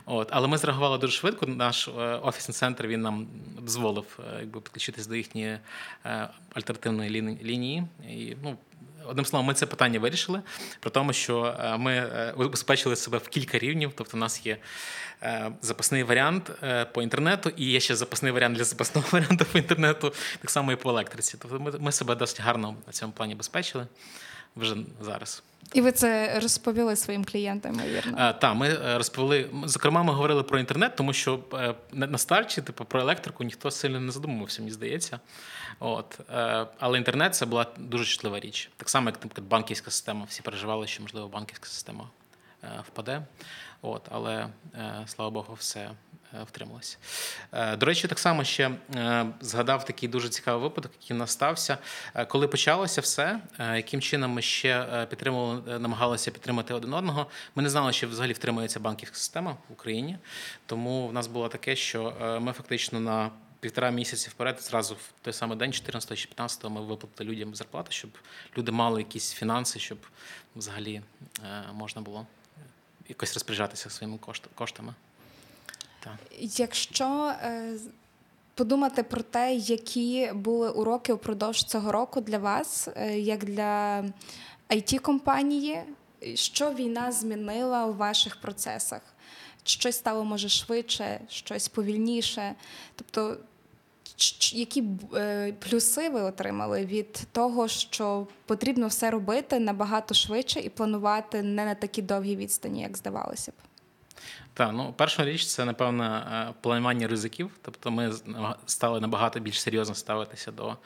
От. 0.07 0.29
Але 0.31 0.48
ми 0.48 0.59
зреагували 0.59 0.98
дуже 0.98 1.12
швидко. 1.12 1.46
Наш 1.46 1.88
е, 1.88 1.92
офісний 2.22 2.55
центр 2.55 2.87
він 2.87 3.02
нам 3.02 3.26
дозволив 3.61 4.18
якби 4.40 4.61
підключитись 4.61 5.07
до 5.07 5.14
їхньої 5.14 5.59
альтернативної 6.55 7.11
лінії. 7.42 7.85
І, 8.08 8.36
ну, 8.42 8.56
Одним 9.08 9.24
словом, 9.24 9.46
ми 9.46 9.54
це 9.54 9.66
питання 9.66 9.98
вирішили, 9.98 10.42
при 10.80 10.90
тому, 10.90 11.12
що 11.12 11.56
е, 11.60 11.76
ми 11.76 11.92
е, 11.92 12.32
убезпечили 12.36 12.96
себе 12.96 13.18
в 13.18 13.28
кілька 13.28 13.58
рівнів. 13.58 13.92
Тобто, 13.94 14.16
у 14.16 14.20
нас 14.20 14.46
є 14.46 14.56
е, 15.22 15.52
запасний 15.62 16.02
варіант 16.02 16.50
по 16.92 17.02
інтернету, 17.02 17.50
і 17.56 17.64
є 17.64 17.80
ще 17.80 17.96
запасний 17.96 18.32
варіант 18.32 18.56
для 18.56 18.64
запасного 18.64 19.08
варіанту 19.12 19.44
по 19.44 19.58
інтернету, 19.58 20.12
так 20.40 20.50
само 20.50 20.72
і 20.72 20.76
по 20.76 20.90
електриці. 20.90 21.38
Тобто, 21.40 21.78
ми, 21.80 21.92
себе 21.92 22.14
досить 22.14 22.40
гарно 22.40 22.76
на 22.86 22.92
цьому 22.92 23.12
плані 23.12 23.34
безпечили 23.34 23.86
вже 24.56 24.76
зараз. 25.00 25.42
І 25.72 25.80
ви 25.80 25.92
це 25.92 26.40
розповіли 26.40 26.96
своїм 26.96 27.24
клієнтам, 27.24 27.74
ймовірно? 27.74 28.34
Так, 28.40 28.54
ми 28.54 28.96
розповіли. 28.96 29.50
Зокрема, 29.64 30.02
ми 30.02 30.12
говорили 30.12 30.42
про 30.42 30.58
інтернет, 30.58 30.96
тому 30.96 31.12
що 31.12 31.40
на 31.92 32.18
старті, 32.18 32.62
типу, 32.62 32.84
про 32.84 33.00
електрику 33.00 33.44
ніхто 33.44 33.70
сильно 33.70 34.00
не 34.00 34.12
задумувався, 34.12 34.62
мені 34.62 34.72
здається. 34.72 35.20
От. 35.80 36.20
Е, 36.34 36.66
але 36.78 36.98
інтернет 36.98 37.34
це 37.34 37.46
була 37.46 37.66
дуже 37.78 38.04
чутлива 38.04 38.40
річ. 38.40 38.70
Так 38.76 38.88
само, 38.88 39.08
як 39.08 39.14
наприклад, 39.14 39.48
банківська 39.48 39.90
система. 39.90 40.24
Всі 40.28 40.42
переживали, 40.42 40.86
що, 40.86 41.02
можливо, 41.02 41.28
банківська 41.28 41.66
система 41.66 42.10
е, 42.64 42.68
впаде. 42.88 43.22
От, 43.82 44.02
Але, 44.10 44.48
е, 44.74 45.02
слава 45.06 45.30
Богу, 45.30 45.54
все 45.54 45.90
втрималося. 46.46 46.96
До 47.52 47.86
речі, 47.86 48.08
так 48.08 48.18
само 48.18 48.44
ще 48.44 48.70
згадав 49.40 49.84
такий 49.84 50.08
дуже 50.08 50.28
цікавий 50.28 50.62
випадок, 50.62 50.92
який 51.00 51.16
настався. 51.16 51.78
Коли 52.28 52.48
почалося 52.48 53.00
все, 53.00 53.40
яким 53.58 54.00
чином 54.00 54.30
ми 54.30 54.42
ще 54.42 55.06
підтримували, 55.10 55.78
намагалися 55.78 56.30
підтримати 56.30 56.74
один 56.74 56.94
одного. 56.94 57.26
Ми 57.54 57.62
не 57.62 57.68
знали, 57.68 57.92
що 57.92 58.08
взагалі 58.08 58.32
втримується 58.32 58.80
банківська 58.80 59.16
система 59.16 59.56
в 59.68 59.72
Україні. 59.72 60.18
Тому 60.66 61.08
в 61.08 61.12
нас 61.12 61.26
було 61.26 61.48
таке, 61.48 61.76
що 61.76 62.14
ми 62.40 62.52
фактично 62.52 63.00
на 63.00 63.30
півтора 63.60 63.90
місяці 63.90 64.28
вперед, 64.30 64.62
зразу 64.62 64.94
в 64.94 65.12
той 65.22 65.32
самий 65.32 65.58
день, 65.58 65.72
14 65.72 66.18
чи 66.18 66.26
15 66.26 66.64
ми 66.64 66.80
виплатили 66.80 67.30
людям 67.30 67.54
зарплату, 67.54 67.92
щоб 67.92 68.10
люди 68.58 68.72
мали 68.72 69.00
якісь 69.00 69.32
фінанси, 69.32 69.78
щоб 69.78 69.98
взагалі 70.56 71.02
е, 71.44 71.64
можна 71.72 72.02
було 72.02 72.26
якось 73.08 73.34
розпоряджатися 73.34 73.90
своїми 73.90 74.18
коштами. 74.54 74.94
Так. 76.06 76.38
Якщо 76.38 77.32
е, 77.42 77.72
подумати 78.54 79.02
про 79.02 79.22
те, 79.22 79.54
які 79.54 80.30
були 80.34 80.70
уроки 80.70 81.12
упродовж 81.12 81.64
цього 81.64 81.92
року 81.92 82.20
для 82.20 82.38
вас, 82.38 82.88
е, 82.96 83.18
як 83.18 83.44
для 83.44 84.04
it 84.70 84.98
компанії 84.98 85.82
що 86.34 86.74
війна 86.74 87.12
змінила 87.12 87.86
у 87.86 87.92
ваших 87.92 88.40
процесах? 88.40 89.00
Щось 89.64 89.96
стало 89.96 90.24
може 90.24 90.48
швидше, 90.48 91.20
щось 91.28 91.68
повільніше. 91.68 92.54
Тобто 92.94 93.36
які 94.52 94.84
е, 95.14 95.52
плюси 95.52 96.08
ви 96.08 96.20
отримали 96.20 96.86
від 96.86 97.12
того, 97.32 97.68
що 97.68 98.26
потрібно 98.46 98.86
все 98.86 99.10
робити 99.10 99.58
набагато 99.58 100.14
швидше 100.14 100.60
і 100.60 100.68
планувати 100.68 101.42
не 101.42 101.64
на 101.64 101.74
такі 101.74 102.02
довгі 102.02 102.36
відстані, 102.36 102.82
як 102.82 102.96
здавалося 102.96 103.52
б? 103.52 103.54
Так, 104.56 104.72
ну 104.72 104.94
перша 104.96 105.24
річ 105.24 105.46
це 105.46 105.64
напевно 105.64 106.04
е, 106.04 106.54
планування 106.60 107.08
ризиків. 107.08 107.50
Тобто, 107.62 107.90
ми 107.90 108.12
стали 108.66 109.00
набагато 109.00 109.40
більш 109.40 109.60
серйозно 109.60 109.94
ставитися 109.94 110.52
до 110.52 110.76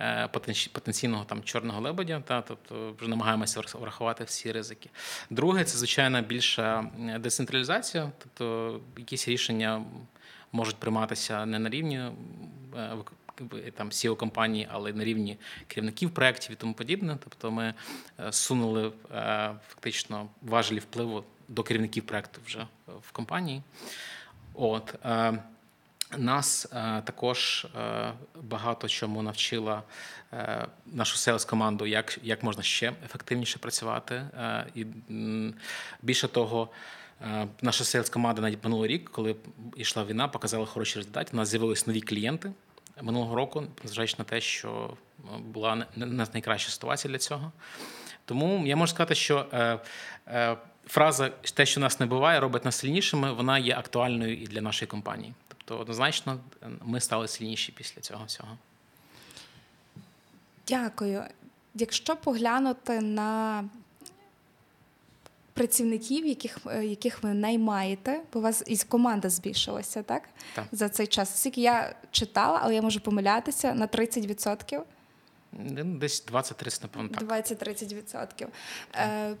е, 0.00 0.28
потенційного 0.72 1.24
там 1.24 1.42
чорного 1.42 1.80
лебедя, 1.80 2.22
та 2.26 2.40
тобто 2.40 2.94
вже 2.98 3.10
намагаємося 3.10 3.60
врахувати 3.80 4.24
всі 4.24 4.52
ризики. 4.52 4.90
Друге, 5.30 5.64
це 5.64 5.78
звичайно 5.78 6.22
більша 6.22 6.86
децентралізація, 7.20 8.12
тобто 8.18 8.80
якісь 8.96 9.28
рішення 9.28 9.84
можуть 10.52 10.76
прийматися 10.76 11.46
не 11.46 11.58
на 11.58 11.70
рівні 11.70 12.00
е, 12.76 12.96
там 13.76 13.90
seo 13.90 14.16
компанії, 14.16 14.68
але 14.70 14.90
й 14.90 14.92
на 14.92 15.04
рівні 15.04 15.36
керівників 15.66 16.10
проєктів 16.10 16.52
і 16.52 16.54
тому 16.54 16.74
подібне. 16.74 17.18
Тобто 17.24 17.50
ми 17.50 17.74
е, 18.20 18.32
сунули 18.32 18.92
е, 19.14 19.50
фактично 19.68 20.28
важелі 20.42 20.78
впливу 20.78 21.24
до 21.50 21.62
керівників 21.62 22.06
проєкту 22.06 22.40
вже 22.46 22.66
в 22.86 23.12
компанії. 23.12 23.62
От 24.54 24.94
нас 26.18 26.66
також 27.04 27.66
багато 28.42 28.88
чому 28.88 29.22
навчила 29.22 29.82
нашу 30.86 31.16
селс 31.16 31.44
команду, 31.44 31.86
як 31.86 32.18
як 32.22 32.42
можна 32.42 32.62
ще 32.62 32.92
ефективніше 33.04 33.58
працювати, 33.58 34.22
і 34.74 34.86
більше 36.02 36.28
того. 36.28 36.68
Е, 37.22 37.46
наша 37.62 37.84
селс 37.84 38.08
команда 38.10 38.42
навіть 38.42 38.64
минулий 38.64 38.88
рік, 38.88 39.10
коли 39.10 39.36
йшла 39.76 40.04
війна, 40.04 40.28
показала 40.28 40.66
хороші 40.66 40.98
результати. 40.98 41.30
У 41.32 41.36
нас 41.36 41.48
з'явились 41.48 41.86
нові 41.86 42.00
клієнти 42.00 42.52
минулого 43.02 43.34
року, 43.34 43.64
незважаючи 43.82 44.14
на 44.18 44.24
те, 44.24 44.40
що 44.40 44.96
е, 45.18 45.22
була 45.38 45.86
не 45.96 46.26
найкраща 46.32 46.70
ситуація 46.70 47.12
для 47.12 47.18
цього. 47.18 47.52
Тому 48.24 48.66
я 48.66 48.76
можу 48.76 48.90
сказати, 48.90 49.14
що 49.14 49.46
е, 50.26 50.56
фраза 50.86 51.28
те, 51.54 51.66
що 51.66 51.80
нас 51.80 52.00
не 52.00 52.06
буває, 52.06 52.40
робить 52.40 52.64
нас 52.64 52.76
сильнішими, 52.76 53.32
вона 53.32 53.58
є 53.58 53.76
актуальною 53.76 54.42
і 54.42 54.46
для 54.46 54.60
нашої 54.60 54.88
компанії. 54.88 55.34
Тобто, 55.48 55.78
однозначно, 55.78 56.40
ми 56.84 57.00
стали 57.00 57.28
сильніші 57.28 57.72
після 57.72 58.00
цього 58.00 58.24
всього. 58.24 58.58
Дякую. 60.68 61.24
Якщо 61.74 62.16
поглянути 62.16 63.00
на 63.00 63.64
працівників, 65.60 66.26
яких 66.26 66.58
е, 66.66 66.84
яких 66.84 67.22
ви 67.22 67.34
наймаєте, 67.34 68.20
бо 68.32 68.38
у 68.38 68.42
вас 68.42 68.62
із 68.66 68.84
команда 68.84 69.30
збільшилася, 69.30 70.02
так? 70.02 70.22
Так. 70.54 70.64
За 70.72 70.88
цей 70.88 71.06
час. 71.06 71.34
Оскільки 71.34 71.60
я 71.60 71.94
читала, 72.10 72.60
але 72.62 72.74
я 72.74 72.82
можу 72.82 73.00
помилятися 73.00 73.74
на 73.74 73.86
30%. 73.86 74.80
Ну, 75.52 75.84
Десь 75.84 76.26
20-30, 76.26 76.82
напевно, 76.82 77.08
так. 77.08 77.22
20-30%. 77.22 78.46
Е, 78.94 79.36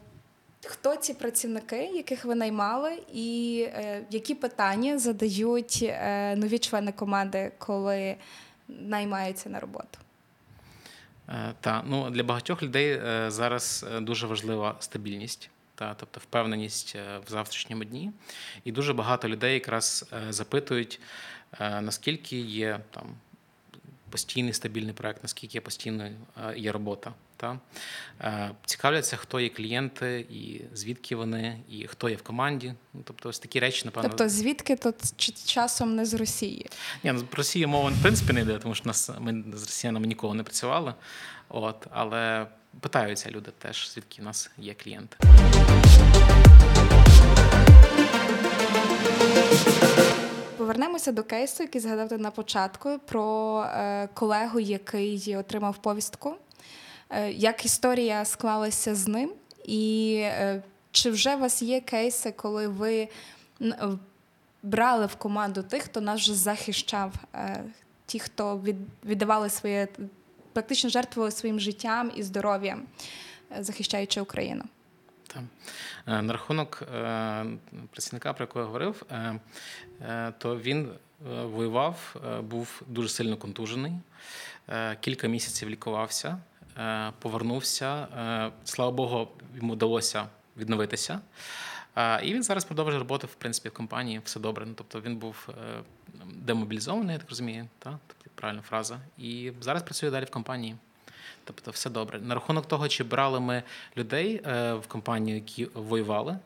Хто 0.66 0.96
ці 0.96 1.14
працівники, 1.14 1.84
яких 1.84 2.24
ви 2.24 2.34
наймали, 2.34 3.02
і 3.12 3.60
е, 3.68 4.04
які 4.10 4.34
питання 4.34 4.98
задають 4.98 5.78
е, 5.82 6.36
нові 6.36 6.58
члени 6.58 6.92
команди, 6.92 7.52
коли 7.58 8.16
наймаються 8.68 9.48
на 9.48 9.60
роботу? 9.60 9.98
Е, 11.28 11.54
Та 11.60 11.82
ну 11.86 12.10
для 12.10 12.22
багатьох 12.22 12.62
людей 12.62 12.92
е, 12.92 13.30
зараз 13.30 13.86
е, 13.96 14.00
дуже 14.00 14.26
важлива 14.26 14.76
стабільність, 14.80 15.50
та 15.74 15.94
тобто 15.94 16.20
впевненість 16.20 16.96
е, 16.96 17.18
в 17.26 17.30
завтрашньому 17.30 17.84
дні. 17.84 18.12
І 18.64 18.72
дуже 18.72 18.92
багато 18.92 19.28
людей 19.28 19.54
якраз 19.54 20.10
запитують, 20.30 21.00
наскільки 21.60 22.40
є 22.40 22.80
там 22.90 23.06
постійний 24.10 24.52
стабільний 24.52 24.92
проект, 24.94 25.22
наскільки 25.22 25.56
є 25.56 25.60
постійною 25.60 26.16
е, 26.48 26.58
є 26.58 26.72
робота. 26.72 27.12
Та? 27.36 27.58
Е, 28.20 28.50
Цікавляться, 28.64 29.16
хто 29.16 29.40
є 29.40 29.48
клієнти, 29.48 30.26
і 30.30 30.60
звідки 30.74 31.16
вони, 31.16 31.58
і 31.68 31.86
хто 31.86 32.08
є 32.08 32.16
в 32.16 32.22
команді. 32.22 32.74
Ну, 32.94 33.00
тобто, 33.04 33.28
ось 33.28 33.38
такі 33.38 33.60
речі, 33.60 33.82
напевно. 33.84 34.08
Тобто, 34.08 34.28
звідки 34.28 34.76
тут 34.76 34.96
часом 35.46 35.96
не 35.96 36.06
з 36.06 36.14
Росії? 36.14 36.66
Ні, 37.04 37.12
ну, 37.12 37.22
про 37.22 37.36
Росію 37.36 37.68
мова 37.68 37.90
в 37.90 38.02
принципі 38.02 38.32
не 38.32 38.40
йде, 38.40 38.58
тому 38.58 38.74
що 38.74 38.84
нас 38.86 39.10
ми 39.20 39.44
з 39.54 39.62
росіянами 39.62 40.06
ніколи 40.06 40.34
не 40.34 40.42
працювали. 40.42 40.94
От, 41.48 41.86
але 41.90 42.46
питаються 42.80 43.30
люди 43.30 43.50
теж, 43.58 43.90
звідки 43.90 44.22
в 44.22 44.24
нас 44.24 44.50
є 44.58 44.74
клієнти. 44.74 45.16
Повернемося 50.80 51.12
до 51.12 51.22
кейсу, 51.22 51.62
який 51.62 51.80
згадав 51.80 52.20
на 52.20 52.30
початку 52.30 52.98
про 53.06 53.60
е, 53.62 54.08
колегу, 54.14 54.60
який 54.60 55.36
отримав 55.36 55.76
повістку. 55.76 56.34
Е, 57.10 57.32
як 57.32 57.64
історія 57.64 58.24
склалася 58.24 58.94
з 58.94 59.08
ним, 59.08 59.32
і 59.64 60.14
е, 60.22 60.62
чи 60.90 61.10
вже 61.10 61.36
у 61.36 61.38
вас 61.38 61.62
є 61.62 61.80
кейси, 61.80 62.32
коли 62.32 62.68
ви 62.68 63.08
брали 64.62 65.06
в 65.06 65.14
команду 65.14 65.62
тих, 65.62 65.82
хто 65.82 66.00
нас 66.00 66.20
вже 66.20 66.34
захищав, 66.34 67.12
ті, 68.06 68.18
хто 68.18 68.58
від, 68.58 68.76
віддавали 69.04 69.50
своє, 69.50 69.88
практично 70.52 70.90
жертвували 70.90 71.30
своїм 71.30 71.60
життям 71.60 72.12
і 72.16 72.22
здоров'ям, 72.22 72.82
захищаючи 73.58 74.20
Україну? 74.20 74.64
Там. 75.34 75.48
Е, 76.06 76.22
На 76.22 76.32
рахунок 76.32 76.82
е, 76.82 77.46
працівника, 77.90 78.32
про 78.32 78.42
якого 78.42 78.60
я 78.60 78.66
говорив, 78.66 79.02
е, 79.10 80.32
то 80.38 80.58
він 80.58 80.92
воював, 81.42 82.16
був 82.42 82.82
дуже 82.86 83.08
сильно 83.08 83.36
контужений, 83.36 83.92
кілька 85.00 85.28
місяців 85.28 85.70
лікувався, 85.70 86.38
повернувся. 87.18 88.06
Слава 88.64 88.90
Богу, 88.92 89.28
йому 89.56 89.72
вдалося 89.72 90.26
відновитися. 90.56 91.20
І 92.22 92.34
він 92.34 92.42
зараз 92.42 92.64
продовжує 92.64 92.98
роботу, 92.98 93.26
в 93.26 93.34
принципі, 93.34 93.68
в 93.68 93.72
компанії, 93.72 94.20
все 94.24 94.40
добре. 94.40 94.66
Ну, 94.66 94.72
тобто 94.76 95.00
він 95.00 95.16
був 95.16 95.48
демобілізований, 96.34 97.12
я 97.12 97.18
так 97.18 97.30
розумію, 97.30 97.68
та? 97.78 97.98
тобто 98.06 98.30
правильна 98.34 98.62
фраза. 98.62 98.98
І 99.18 99.52
зараз 99.60 99.82
працює 99.82 100.10
далі 100.10 100.24
в 100.24 100.30
компанії. 100.30 100.76
Тобто 101.54 101.70
все 101.70 101.90
добре. 101.90 102.18
На 102.18 102.34
рахунок 102.34 102.66
того, 102.66 102.88
чи 102.88 103.04
брали 103.04 103.40
ми 103.40 103.62
людей 103.96 104.42
е, 104.46 104.74
в 104.74 104.86
компанію, 104.86 105.36
які 105.36 105.64
воювали. 105.74 106.38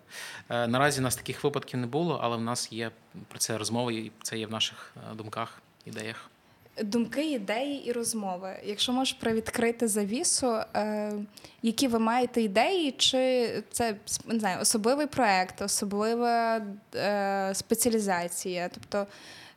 Е, 0.50 0.66
наразі 0.66 1.00
у 1.00 1.02
нас 1.02 1.16
таких 1.16 1.44
випадків 1.44 1.80
не 1.80 1.86
було, 1.86 2.20
але 2.22 2.36
в 2.36 2.40
нас 2.40 2.72
є 2.72 2.90
про 3.28 3.38
це 3.38 3.58
розмови, 3.58 3.94
і 3.94 4.12
це 4.22 4.38
є 4.38 4.46
в 4.46 4.50
наших 4.50 4.92
е, 4.96 5.14
думках, 5.14 5.62
ідеях. 5.84 6.30
Думки, 6.82 7.32
ідеї 7.32 7.86
і 7.86 7.92
розмови. 7.92 8.56
Якщо 8.64 8.92
можеш 8.92 9.14
привідкрити 9.14 9.88
завісу, 9.88 10.60
е, 10.76 11.12
які 11.62 11.88
ви 11.88 11.98
маєте 11.98 12.42
ідеї, 12.42 12.92
чи 12.92 13.48
це 13.70 13.96
не 14.26 14.38
знаю, 14.38 14.60
особливий 14.60 15.06
проект, 15.06 15.62
особлива 15.62 16.60
спеціалізація? 17.52 18.70
Тобто, 18.74 19.06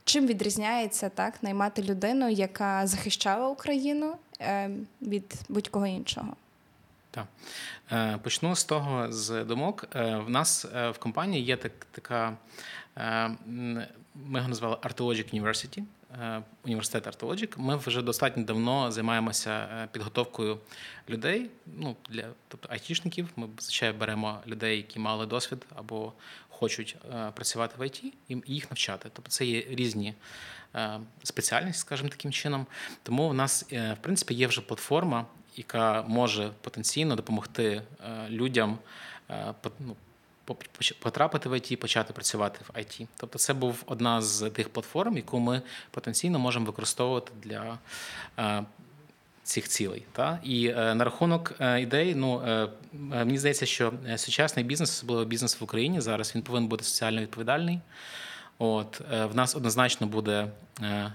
чим 0.04 0.28
відрізняється 0.28 1.10
так 1.10 1.44
наймати 1.44 1.82
людину, 1.82 2.30
яка 2.30 2.88
захищала 2.88 3.48
Україну 3.48 4.16
від 5.02 5.34
будь-кого 5.50 5.88
іншого? 5.88 6.36
Так. 7.12 7.28
Е, 7.91 8.17
Почну 8.17 8.56
з 8.56 8.63
того 8.63 9.12
з 9.12 9.43
думок. 9.43 9.86
Е, 9.95 10.17
В 10.17 10.30
нас 10.30 10.65
е, 10.76 10.89
в 10.89 10.97
компанії 10.97 11.43
є 11.43 11.58
так, 11.58 11.71
така, 11.91 12.38
ми 13.45 14.39
його 14.39 14.47
назвали 14.47 14.76
Artologic 14.76 15.41
University, 15.41 15.84
університет 16.65 17.08
Artologic. 17.08 17.54
Ми 17.58 17.76
вже 17.76 18.02
достатньо 18.02 18.43
давно 18.43 18.91
займаємося 18.91 19.88
підготовкою 19.91 20.60
людей, 21.10 21.50
ну, 21.65 21.95
для, 22.10 22.23
тобто 22.47 22.69
айтішників. 22.71 23.30
Ми 23.36 23.47
зазвичай 23.60 23.91
беремо 23.91 24.39
людей, 24.47 24.78
які 24.78 25.00
мали 25.00 25.26
досвід 25.26 25.65
або 25.76 26.13
хочуть 26.50 26.97
працювати 27.34 27.76
в 27.80 27.88
ІТ, 27.88 28.04
і 28.04 28.41
їх 28.45 28.71
навчати. 28.71 29.10
Тобто 29.13 29.32
це 29.32 29.45
є 29.45 29.65
різні 29.69 30.13
е, 30.78 31.00
спеціальності, 31.24 31.82
скажімо 31.82 32.10
таким 32.10 32.32
чином. 32.32 32.66
Тому 33.04 33.30
в 33.30 33.34
нас, 33.34 33.66
е, 33.72 33.94
в 33.94 34.04
принципі, 34.04 34.34
є 34.34 34.48
вже 34.48 34.62
платформа, 34.62 35.26
яка 35.56 36.04
може 36.08 36.52
потенційно 36.62 37.16
допомогти 37.16 37.82
е, 38.06 38.30
людям 38.30 38.78
ну, 39.80 39.96
потрапити 41.00 41.50
в 41.50 41.58
ІТ, 41.58 41.80
почати 41.80 42.13
працювати 42.13 42.60
в 42.70 42.82
ІТ. 42.82 43.08
Тобто, 43.18 43.40
це 43.40 43.54
був 43.54 43.84
одна 43.86 44.22
з 44.22 44.50
тих 44.50 44.70
платформ, 44.70 45.18
яку 45.18 45.40
ми 45.40 45.62
потенційно 45.92 46.40
можемо 46.40 46.66
використовувати 46.66 47.32
для 47.44 47.78
цих 49.48 49.68
цілей. 49.68 50.04
Та? 50.12 50.40
І 50.44 50.68
е, 50.68 50.96
на 50.96 51.04
рахунок 51.04 51.54
е, 51.60 51.82
ідей, 51.82 52.16
ну 52.16 52.42
е, 52.48 52.68
мені 52.94 53.38
здається, 53.38 53.66
що 53.66 53.94
сучасний 54.16 54.66
бізнес, 54.66 54.90
особливо 54.90 55.26
бізнес 55.26 55.62
в 55.62 55.63
Україні, 55.63 56.02
зараз 56.02 56.36
він 56.36 56.42
повинен 56.42 56.70
бути 56.70 56.84
соціально 56.84 57.22
відповідальний. 57.22 57.80
От 58.60 59.02
е, 59.12 59.26
в 59.26 59.36
нас 59.36 59.56
однозначно 59.56 60.08
буде 60.08 60.48
е, 60.82 61.13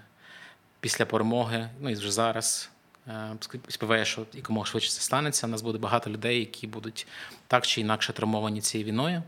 після 0.81 1.07
перемоги, 1.07 1.69
ну 1.81 1.91
і 1.91 1.95
вже 1.95 2.13
зараз. 2.13 2.71
е, 3.09 3.37
Сподіваюся, 3.69 4.11
що 4.11 4.27
якомога 4.33 4.67
швидше 4.67 4.91
це 4.91 5.01
станеться. 5.01 5.47
У 5.47 5.51
нас 5.51 5.63
буде 5.63 5.79
багато 5.79 6.11
людей, 6.11 6.39
які 6.39 6.67
будуть 6.67 7.07
так 7.47 7.67
чи 7.67 7.81
інакше 7.81 8.13
травмовані 8.13 8.61
цією 8.61 8.89
війною, 8.89 9.23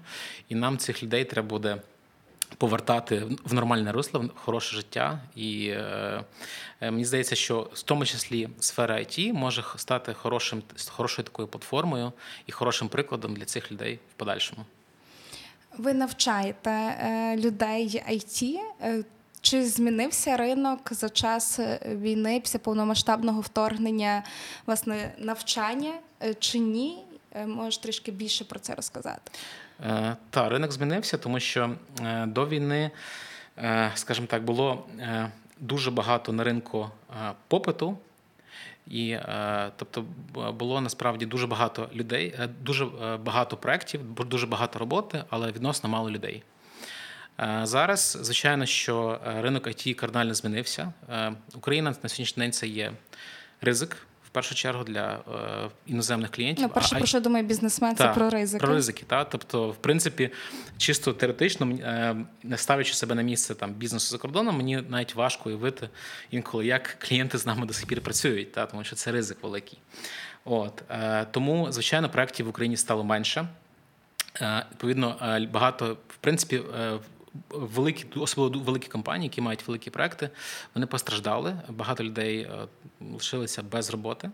і 0.48 0.55
нам 0.55 0.79
цих 0.79 1.03
людей 1.03 1.24
треба 1.24 1.48
буде 1.48 1.79
повертати 2.59 3.22
в 3.44 3.55
нормальне 3.55 3.92
русло, 3.92 4.20
в 4.20 4.38
хороше 4.38 4.77
життя. 4.77 5.20
І 5.37 5.68
е, 5.68 6.24
мені 6.81 7.05
здається, 7.05 7.37
що 7.37 7.70
в 7.72 7.83
тому 7.83 8.07
числі 8.07 8.48
сфера 8.61 8.96
IT 8.96 9.33
може 9.33 9.64
стати 9.77 10.14
хорошим, 10.14 10.62
хорошою 10.88 11.24
такою 11.24 11.48
платформою 11.48 12.12
і 12.46 12.53
хорошим 12.53 12.88
прикладом 12.88 13.37
для 13.37 13.44
цих 13.44 13.72
людей 13.72 13.98
в 14.11 14.14
подальшому. 14.18 14.64
Ви 15.78 15.94
навчаєте 15.94 16.70
е, 16.70 17.37
людей 17.37 18.02
IT. 18.10 18.58
Е, 18.82 19.04
Чи 19.40 19.64
змінився 19.64 20.37
ринок 20.37 20.92
за 20.92 21.08
час 21.08 21.58
е, 21.58 21.80
війни 21.87 22.40
після 22.40 22.58
повномасштабного 22.58 23.40
вторгнення, 23.40 24.22
власне, 24.66 25.14
навчання 25.18 25.92
чи 26.38 26.58
ні? 26.58 26.98
Можеш 27.46 27.78
трішки 27.78 28.12
більше 28.12 28.44
про 28.44 28.58
це 28.58 28.74
розказати? 28.74 29.32
Та 30.30 30.48
ринок 30.48 30.72
змінився, 30.72 31.18
тому 31.18 31.40
що 31.40 31.74
до 32.26 32.48
війни, 32.48 32.90
скажімо 33.94 34.26
так, 34.26 34.44
було 34.44 34.87
дуже 35.60 35.90
багато 35.90 36.32
на 36.32 36.44
ринку 36.44 36.90
попиту. 37.48 37.98
І 38.87 39.11
е, 39.11 39.70
тобто 39.77 40.05
було 40.53 40.81
насправді 40.81 41.27
дуже 41.27 41.47
багато 41.47 41.88
людей, 41.94 42.35
е, 42.38 42.49
дуже 42.61 42.85
е, 42.85 43.16
багато 43.16 43.57
проєктів, 43.57 44.01
дуже 44.14 44.47
багато 44.47 44.79
роботи, 44.79 45.25
але 45.31 45.53
відносно 45.53 45.88
мало 45.88 46.11
людей. 46.11 46.42
Зараз, 47.62 48.18
звичайно, 48.20 48.66
що 48.66 49.20
ринок 49.25 49.66
IT 49.66 49.94
кардинально 49.94 50.35
змінився. 50.35 50.92
Україна 51.55 51.94
на 52.03 52.09
сьогоднішній 52.09 52.40
день 52.40 52.53
це 52.53 52.66
є 52.66 52.92
ризик 53.61 54.07
першу 54.35 54.55
чергу 54.55 54.85
для 54.85 55.12
е, 55.12 55.70
іноземних 55.87 56.31
клієнтів. 56.31 56.62
Ну, 56.62 56.68
перше, 56.68 56.97
А- 56.97 56.99
про 56.99 57.07
що 57.07 57.20
думає 57.20 57.44
бізнесмен, 57.44 57.97
це 57.97 58.09
про 58.09 58.31
ризики. 58.31 58.66
Про 58.66 58.75
ризики, 58.75 59.05
так. 59.07 59.29
Тобто, 59.31 59.70
в 59.70 59.77
принципі, 59.77 60.31
чисто 60.79 61.12
теоретично, 61.12 61.66
е, 61.66 62.16
не 62.42 62.57
ставлячи 62.57 62.94
себе 62.94 63.14
на 63.14 63.23
місце 63.23 63.55
там 63.55 63.73
бізнесу 63.73 64.11
за 64.11 64.18
кордоном, 64.18 64.57
мені 64.57 64.83
навіть 64.88 65.14
важко 65.14 65.49
уявити 65.49 65.88
інколи, 66.31 66.66
як 66.66 66.97
клієнти 66.99 67.38
з 67.38 67.47
нами 67.47 67.66
до 67.66 67.75
сих 67.75 67.87
пір 67.87 68.01
працюють, 68.01 68.53
та, 68.53 68.66
тому 68.66 68.85
що 68.85 68.97
це 68.97 69.12
ризик 69.12 69.38
великий. 69.42 69.79
От 70.44 70.83
е, 70.90 71.27
тому, 71.31 71.73
звичайно, 71.73 72.09
проєктів 72.09 72.47
в 72.47 72.49
Україні 72.49 72.77
стало 72.77 73.05
менше. 73.05 73.47
Відповідно, 74.70 75.38
багато, 75.53 75.97
в 76.09 76.16
принципі, 76.16 76.61
великі, 77.51 78.07
особливо 78.16 78.64
великі 78.64 78.88
компанії, 78.88 79.27
які 79.27 79.40
мають 79.40 79.68
великі 79.68 79.90
проекти, 79.90 80.31
вони 80.75 80.87
постраждали. 80.87 81.57
Багато 81.68 82.05
людей 82.05 82.51
лишилися 83.01 83.62
без 83.62 83.90
роботи. 83.90 84.31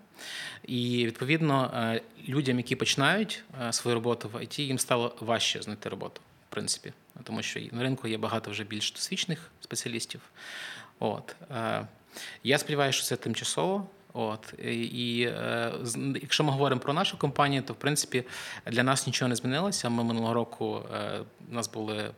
І 0.66 1.06
відповідно 1.06 1.90
людям, 2.28 2.56
які 2.56 2.76
починають 2.76 3.44
свою 3.70 3.94
роботу 3.94 4.30
в 4.34 4.42
ІТ, 4.42 4.58
їм 4.58 4.78
стало 4.78 5.16
важче 5.20 5.62
знайти 5.62 5.88
роботу, 5.88 6.20
в 6.50 6.52
принципі, 6.54 6.92
тому 7.24 7.42
що 7.42 7.60
на 7.72 7.82
ринку 7.82 8.08
є 8.08 8.18
багато 8.18 8.50
вже 8.50 8.64
більш 8.64 8.92
досвідчених 8.92 9.50
спеціалістів. 9.60 10.20
От 10.98 11.36
я 12.42 12.58
сподіваюся, 12.58 12.98
що 12.98 13.06
це 13.06 13.16
тимчасово. 13.16 13.86
От 14.12 14.54
і 14.62 15.22
е, 15.22 15.72
якщо 16.22 16.44
ми 16.44 16.52
говоримо 16.52 16.80
про 16.80 16.92
нашу 16.92 17.18
компанію, 17.18 17.62
то 17.62 17.72
в 17.72 17.76
принципі 17.76 18.24
для 18.66 18.82
нас 18.82 19.06
нічого 19.06 19.28
не 19.28 19.36
змінилося. 19.36 19.88
Ми 19.88 20.04
минулого 20.04 20.34
року 20.34 20.82
е, 20.94 21.20
у 21.50 21.54
нас 21.54 21.70
були 21.70 22.10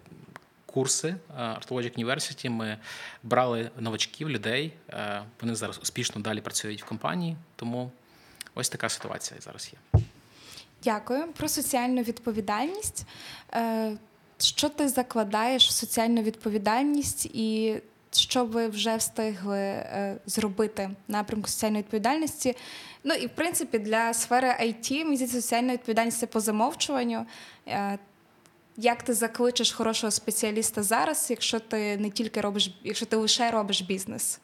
курси 0.74 1.14
Artologic 1.38 2.04
University, 2.04 2.50
Ми 2.50 2.78
брали 3.22 3.70
новачків, 3.78 4.30
людей. 4.30 4.72
Е, 4.90 5.22
вони 5.40 5.54
зараз 5.54 5.78
успішно 5.82 6.22
далі 6.22 6.40
працюють 6.40 6.82
в 6.82 6.87
компанії. 6.87 7.37
Тому 7.56 7.90
ось 8.54 8.68
така 8.68 8.88
ситуація 8.88 9.40
зараз 9.40 9.72
є. 9.72 10.00
Дякую 10.85 11.32
про 11.32 11.48
соціальну 11.48 12.02
відповідальність. 12.02 13.06
Е, 13.54 13.96
що 14.38 14.68
ти 14.68 14.88
закладаєш 14.88 15.68
в 15.68 15.72
соціальну 15.72 16.22
відповідальність 16.22 17.26
і 17.26 17.80
що 18.12 18.44
ви 18.44 18.68
вже 18.68 18.96
встигли 18.96 19.58
е, 19.58 20.16
зробити 20.26 20.90
напрямку 21.08 21.48
соціальної 21.48 21.82
відповідальності. 21.82 22.56
Ну 23.04 23.14
і 23.14 23.26
в 23.26 23.30
принципі 23.30 23.78
для 23.78 24.14
сфери 24.14 24.48
IT, 24.48 25.16
соціальна 25.26 25.72
відповідальність 25.72 26.18
це 26.18 26.26
по 26.26 26.40
замовчуванню. 26.40 27.26
Як 28.76 29.02
ти 29.02 29.14
закличеш 29.14 29.72
хорошого 29.72 30.11
спеціаліста 30.11 30.82
зараз, 30.82 31.26
якщо 31.30 31.61
ти 31.61 31.96
не 31.96 32.11
тільки 32.11 32.40
робиш, 32.40 32.70
якщо 32.85 33.06
ти 33.06 33.16
лише 33.16 33.50
робиш 33.50 33.82
бізнес? 33.82 34.40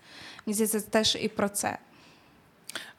Мені 0.47 0.55
здається, 0.55 0.81
це 0.81 0.87
теж 0.87 1.19
і 1.21 1.29
про 1.29 1.49
це. 1.49 1.79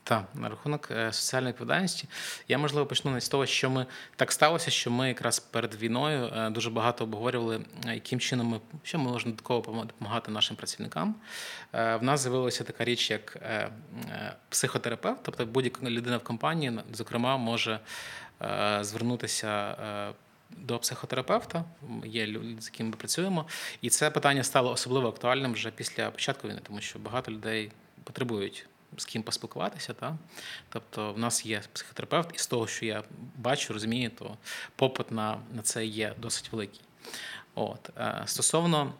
Так, 0.09 0.23
на 0.33 0.49
рахунок 0.49 0.91
е, 0.91 1.13
соціальної 1.13 1.51
відповідальності. 1.51 2.07
Я 2.47 2.57
можливо 2.57 2.85
почну 2.85 3.21
з 3.21 3.29
того, 3.29 3.45
що 3.45 3.69
ми 3.69 3.85
так 4.15 4.31
сталося, 4.31 4.71
що 4.71 4.91
ми 4.91 5.07
якраз 5.07 5.39
перед 5.39 5.75
війною 5.75 6.25
е, 6.25 6.49
дуже 6.49 6.69
багато 6.69 7.03
обговорювали, 7.03 7.61
е, 7.85 7.93
яким 7.93 8.19
чином 8.19 8.47
ми 8.47 8.59
що 8.83 8.99
ми 8.99 9.11
можемо 9.11 9.31
додатково 9.31 9.83
допомагати 9.85 10.31
нашим 10.31 10.57
працівникам. 10.57 11.15
В 11.73 11.99
нас 12.01 12.21
з'явилася 12.21 12.63
така 12.63 12.83
річ, 12.83 13.11
як 13.11 13.37
психотерапевт, 14.49 15.19
тобто 15.23 15.45
будь-яка 15.45 15.89
людина 15.89 16.17
в 16.17 16.23
компанії, 16.23 16.79
зокрема, 16.93 17.37
може 17.37 17.79
звернутися. 18.81 19.75
До 20.49 20.79
психотерапевта 20.79 21.63
є 22.05 22.27
люди, 22.27 22.62
з 22.62 22.65
якими 22.65 22.89
ми 22.89 22.95
працюємо, 22.95 23.45
і 23.81 23.89
це 23.89 24.12
питання 24.12 24.43
стало 24.43 24.71
особливо 24.71 25.07
актуальним 25.07 25.53
вже 25.53 25.71
після 25.71 26.12
початку 26.12 26.47
війни, 26.47 26.59
тому 26.63 26.81
що 26.81 26.99
багато 26.99 27.31
людей 27.31 27.71
потребують 28.03 28.65
з 28.97 29.05
ким 29.05 29.23
поспілкуватися. 29.23 29.93
Та? 29.93 30.17
Тобто, 30.69 31.13
в 31.13 31.19
нас 31.19 31.45
є 31.45 31.62
психотерапевт, 31.73 32.35
і 32.35 32.38
з 32.38 32.47
того, 32.47 32.67
що 32.67 32.85
я 32.85 33.03
бачу, 33.38 33.73
розумію, 33.73 34.09
то 34.09 34.38
попит 34.75 35.12
на 35.12 35.39
на 35.53 35.62
це 35.62 35.85
є 35.85 36.13
досить 36.17 36.51
великий. 36.51 36.81
От. 37.55 37.89
Е, 37.97 38.23
стосовно 38.25 38.93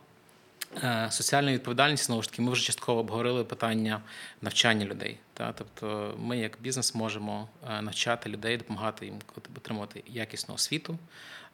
е, 0.83 1.07
соціальної 1.12 1.55
відповідальності, 1.55 2.05
знову 2.05 2.21
ж 2.21 2.29
таки, 2.29 2.41
ми 2.41 2.51
вже 2.51 2.63
частково 2.63 2.99
обговорили 2.99 3.43
питання 3.43 4.01
навчання 4.41 4.85
людей. 4.85 5.17
Та? 5.39 5.54
Тобто, 5.54 6.15
ми, 6.17 6.38
як 6.38 6.58
бізнес, 6.62 6.95
можемо 6.95 7.49
е, 7.69 7.82
навчати 7.82 8.30
людей, 8.30 8.58
допомагати 8.58 9.06
їм 9.06 9.15
отримувати 9.56 10.04
якісну 10.08 10.56
освіту 10.56 10.97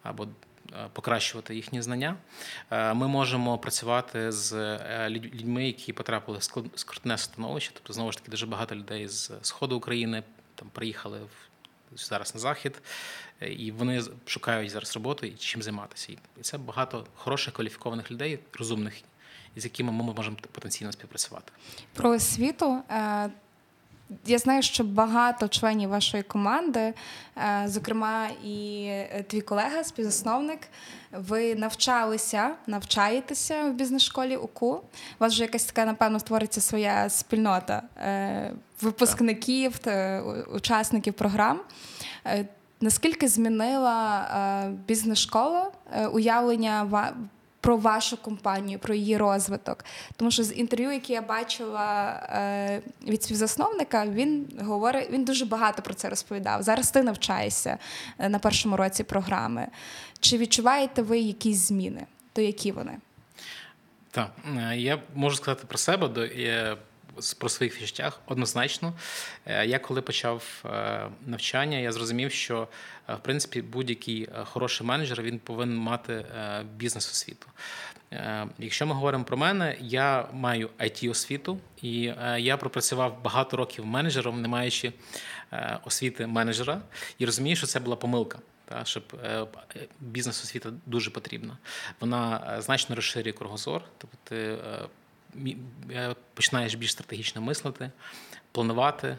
або 0.04 0.28
Е, 0.74 0.90
покращувати 0.94 1.56
їхні 1.56 1.82
знання. 1.82 2.16
Е, 2.72 2.94
ми 2.94 3.08
можемо 3.08 3.58
працювати 3.58 4.32
з 4.32 4.80
людьми, 5.10 5.66
які 5.66 5.94
потрапили 5.94 6.38
в 6.38 6.44
скрутне 6.76 7.18
становище. 7.18 7.72
Тобто, 7.74 7.94
знову 7.94 8.12
ж 8.12 8.18
таки, 8.18 8.32
дуже 8.32 8.46
багато 8.46 8.76
людей 8.76 9.08
з 9.08 9.32
сходу 9.42 9.78
України 9.78 10.24
там 10.56 10.68
приїхали 10.72 11.20
в 11.20 11.50
зараз 11.98 12.36
на 12.36 12.42
захід, 12.42 12.82
і 13.42 13.72
вони 13.72 14.04
шукають 14.26 14.72
зараз 14.72 14.96
роботу 14.96 15.26
і 15.26 15.32
чим 15.32 15.62
займатися. 15.62 16.14
І 16.40 16.42
це 16.42 16.58
багато 16.58 17.08
хороших 17.16 17.54
кваліфікованих 17.54 18.12
людей, 18.12 18.40
розумних, 18.54 18.94
з 19.56 19.64
якими 19.64 19.92
ми 19.92 20.14
можемо 20.14 20.38
потенційно 20.52 20.92
співпрацювати. 20.92 21.52
Про 21.94 22.10
освіту 22.10 22.82
я 24.26 24.38
знаю, 24.38 24.62
що 24.62 24.84
багато 24.84 25.48
членів 25.48 25.90
вашої 25.90 26.24
команди, 26.24 26.94
е, 27.38 27.64
зокрема, 27.66 28.28
і 28.44 28.86
е, 28.88 29.26
твій 29.28 29.42
колега, 29.42 29.84
співзасновник, 29.84 30.60
ви 31.12 31.56
навчалися, 31.56 32.56
навчаєтеся 32.68 33.64
в 33.64 33.74
бізнес-школі 33.74 34.38
УКУ. 34.38 34.72
У 34.72 34.82
вас 35.20 35.34
вже 35.34 35.44
якась 35.44 35.64
така, 35.66 35.86
напевно, 35.86 36.20
створиться 36.20 36.62
своя 36.62 37.10
спільнота 37.10 37.82
е, 37.98 38.52
випускників, 38.82 39.78
та 39.78 40.22
учасників 40.54 41.14
програм. 41.14 41.60
Наскільки 42.82 43.28
змінила 43.28 44.72
бізнес-школа 44.88 45.72
уявлення 46.12 46.84
про 47.66 47.78
вашу 47.78 48.18
компанію, 48.18 48.80
про 48.80 48.96
її 48.96 49.18
розвиток. 49.18 49.86
Тому 50.16 50.32
що 50.32 50.44
з 50.44 50.54
інтерв'ю, 50.54 50.92
які 50.92 51.14
я 51.14 51.22
бачила 51.22 52.12
е, 52.30 52.82
від 53.08 53.24
співзасновника, 53.24 54.06
він 54.06 54.48
говорить, 54.62 55.10
він 55.12 55.26
дуже 55.26 55.46
багато 55.46 55.82
про 55.82 55.94
це 55.94 56.10
розповідав. 56.10 56.64
Зараз 56.64 56.92
ти 56.92 57.04
навчаєшся 57.04 57.78
е, 58.20 58.30
на 58.30 58.40
першому 58.40 58.78
році 58.78 59.04
програми. 59.04 59.68
Чи 60.20 60.38
відчуваєте 60.38 61.02
ви 61.02 61.20
якісь 61.20 61.58
зміни? 61.58 62.06
То 62.34 62.42
які 62.42 62.72
вони? 62.72 62.98
Так, 64.12 64.32
е, 64.58 64.78
я 64.78 65.00
можу 65.16 65.36
сказати 65.36 65.64
про 65.68 65.78
себе. 65.78 66.30
Про 67.38 67.50
своїх 67.50 67.82
відчуттях 67.82 68.22
однозначно. 68.26 68.94
Я 69.66 69.80
коли 69.80 70.02
почав 70.02 70.64
навчання, 71.26 71.78
я 71.78 71.92
зрозумів, 71.92 72.32
що 72.32 72.68
в 73.08 73.20
принципі 73.22 73.62
будь-який 73.62 74.30
хороший 74.44 74.88
менеджер 74.88 75.22
він 75.22 75.40
повинен 75.40 75.78
мати 75.78 76.26
бізнес-освіту. 76.76 77.48
Якщо 78.60 78.86
ми 78.86 78.94
говоримо 78.94 79.24
про 79.24 79.38
мене, 79.38 79.78
я 79.80 80.28
маю 80.34 80.70
it 80.80 81.10
освіту 81.12 81.60
і 81.82 82.14
я 82.38 82.58
пропрацював 82.58 83.24
багато 83.24 83.58
років 83.58 83.86
менеджером, 83.86 84.42
не 84.42 84.48
маючи 84.48 84.94
освіти 85.86 86.28
менеджера, 86.28 86.82
і 87.18 87.26
розумію, 87.26 87.56
що 87.56 87.68
це 87.68 87.80
була 87.80 87.96
помилка. 87.96 88.40
Та, 88.66 88.86
щоб 88.86 89.04
е, 89.24 89.46
бізнес-освіта 90.00 90.70
дуже 90.86 91.12
потрібна. 91.12 91.58
Вона 92.00 92.56
значно 92.62 92.96
розширює 92.96 93.34
кругозор, 93.34 93.82
тобто 93.98 94.36
починаєш 96.34 96.76
більш 96.76 96.92
стратегічно 96.92 97.42
мислити, 97.42 97.92
планувати. 98.52 99.18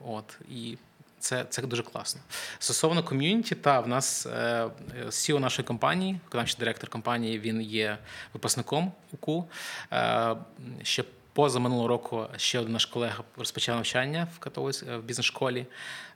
От 0.00 0.38
і 0.50 0.78
це 1.24 1.44
це 1.48 1.62
дуже 1.62 1.82
класно. 1.82 2.20
Стосовно 2.58 3.02
ком'юніті, 3.02 3.54
та 3.54 3.80
в 3.80 3.88
нас 3.88 4.26
е, 4.26 4.70
CEO 5.06 5.38
нашої 5.38 5.66
компанії, 5.66 6.20
виконавчий 6.24 6.58
директор 6.58 6.90
компанії, 6.90 7.38
він 7.38 7.62
є 7.62 7.98
випускником 8.32 8.92
УКУ. 9.12 9.48
Е, 9.92 10.36
ще 10.82 11.04
поза 11.32 11.58
минулого 11.58 11.88
року 11.88 12.26
ще 12.36 12.58
один 12.58 12.72
наш 12.72 12.86
колега 12.86 13.24
розпочав 13.36 13.76
навчання 13.76 14.28
в 14.36 14.38
католиць 14.38 14.82
в 14.82 14.98
бізнес-школі. 14.98 15.66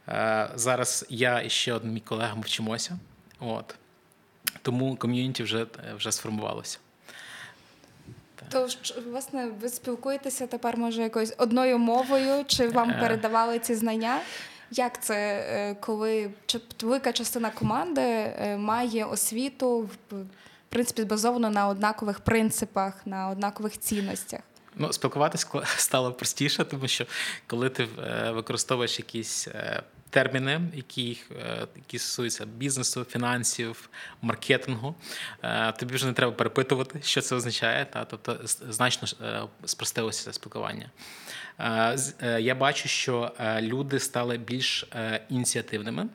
Е, 0.09 0.51
зараз 0.55 1.07
я 1.09 1.43
і 1.43 1.51
ще 1.51 1.73
один 1.73 1.93
мій 1.93 2.01
колега 2.01 2.35
ми 2.35 2.43
вчимося. 2.43 2.99
От. 3.41 3.75
Тому 4.63 4.97
ком'юніті 4.97 5.43
вже, 5.43 5.67
вже 5.97 6.13
сформувалося. 6.13 6.79
То 8.51 8.69
власне 9.11 9.51
ви 9.61 9.69
спілкуєтеся 9.69 10.47
тепер, 10.47 10.77
може, 10.77 11.03
якоюсь 11.03 11.35
одною 11.39 11.79
мовою, 11.79 12.45
чи 12.47 12.69
вам 12.69 12.91
е. 12.91 13.01
передавали 13.01 13.59
ці 13.59 13.75
знання? 13.75 14.21
Як 14.71 15.03
це, 15.03 15.15
е, 15.15 15.75
коли 15.81 16.31
велика 16.83 17.13
частина 17.13 17.51
команди 17.51 18.01
е, 18.01 18.57
має 18.57 19.05
освіту 19.05 19.91
в 20.11 20.15
принципі 20.69 21.05
базовано 21.05 21.51
на 21.51 21.69
однакових 21.69 22.21
принципах, 22.21 22.95
на 23.07 23.29
однакових 23.29 23.79
цінностях? 23.79 24.41
Ну, 24.75 24.93
спілкуватися 24.93 25.47
стало 25.77 26.13
простіше, 26.13 26.65
тому 26.65 26.89
що 26.89 27.07
коли 27.47 27.71
ти 27.71 27.89
використовуєш 28.33 28.99
якісь 28.99 29.49
терміни, 30.11 30.61
які 30.75 31.19
е, 31.41 31.67
які 31.77 31.99
стосуються 31.99 32.47
бізнесу, 32.47 33.05
фінансів, 33.05 33.91
маркетингу. 34.23 34.95
Е, 35.43 35.73
тобі 35.73 35.95
вже 35.95 36.07
не 36.07 36.13
треба 36.13 36.33
перепитувати, 36.33 37.01
що 37.03 37.21
це 37.21 37.37
означає. 37.37 37.85
Та 37.85 38.05
тобто 38.05 38.39
значно 38.69 39.27
е, 39.27 39.43
спростилося 39.65 40.25
це 40.25 40.33
спілкування. 40.33 40.91
Я 42.39 42.55
бачу, 42.55 42.89
що 42.89 43.33
люди 43.61 44.01
стали 44.01 44.39
більш 44.39 44.89
ініціативними. 45.29 46.09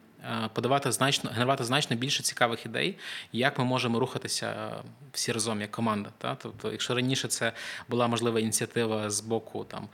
Подавати 0.53 0.91
значно 0.91 1.29
генерувати 1.29 1.63
значно 1.63 1.95
більше 1.95 2.23
цікавих 2.23 2.65
ідей, 2.65 2.97
як 3.31 3.59
ми 3.59 3.65
можемо 3.65 3.99
рухатися 3.99 4.71
всі 5.11 5.31
разом 5.31 5.61
як 5.61 5.71
команда. 5.71 6.09
Та? 6.17 6.35
Тобто, 6.35 6.71
якщо 6.71 6.95
раніше 6.95 7.27
це 7.27 7.53
була 7.89 8.07
можлива 8.07 8.39
ініціатива 8.39 9.09
з 9.09 9.21
боку 9.21 9.63
там 9.63 9.87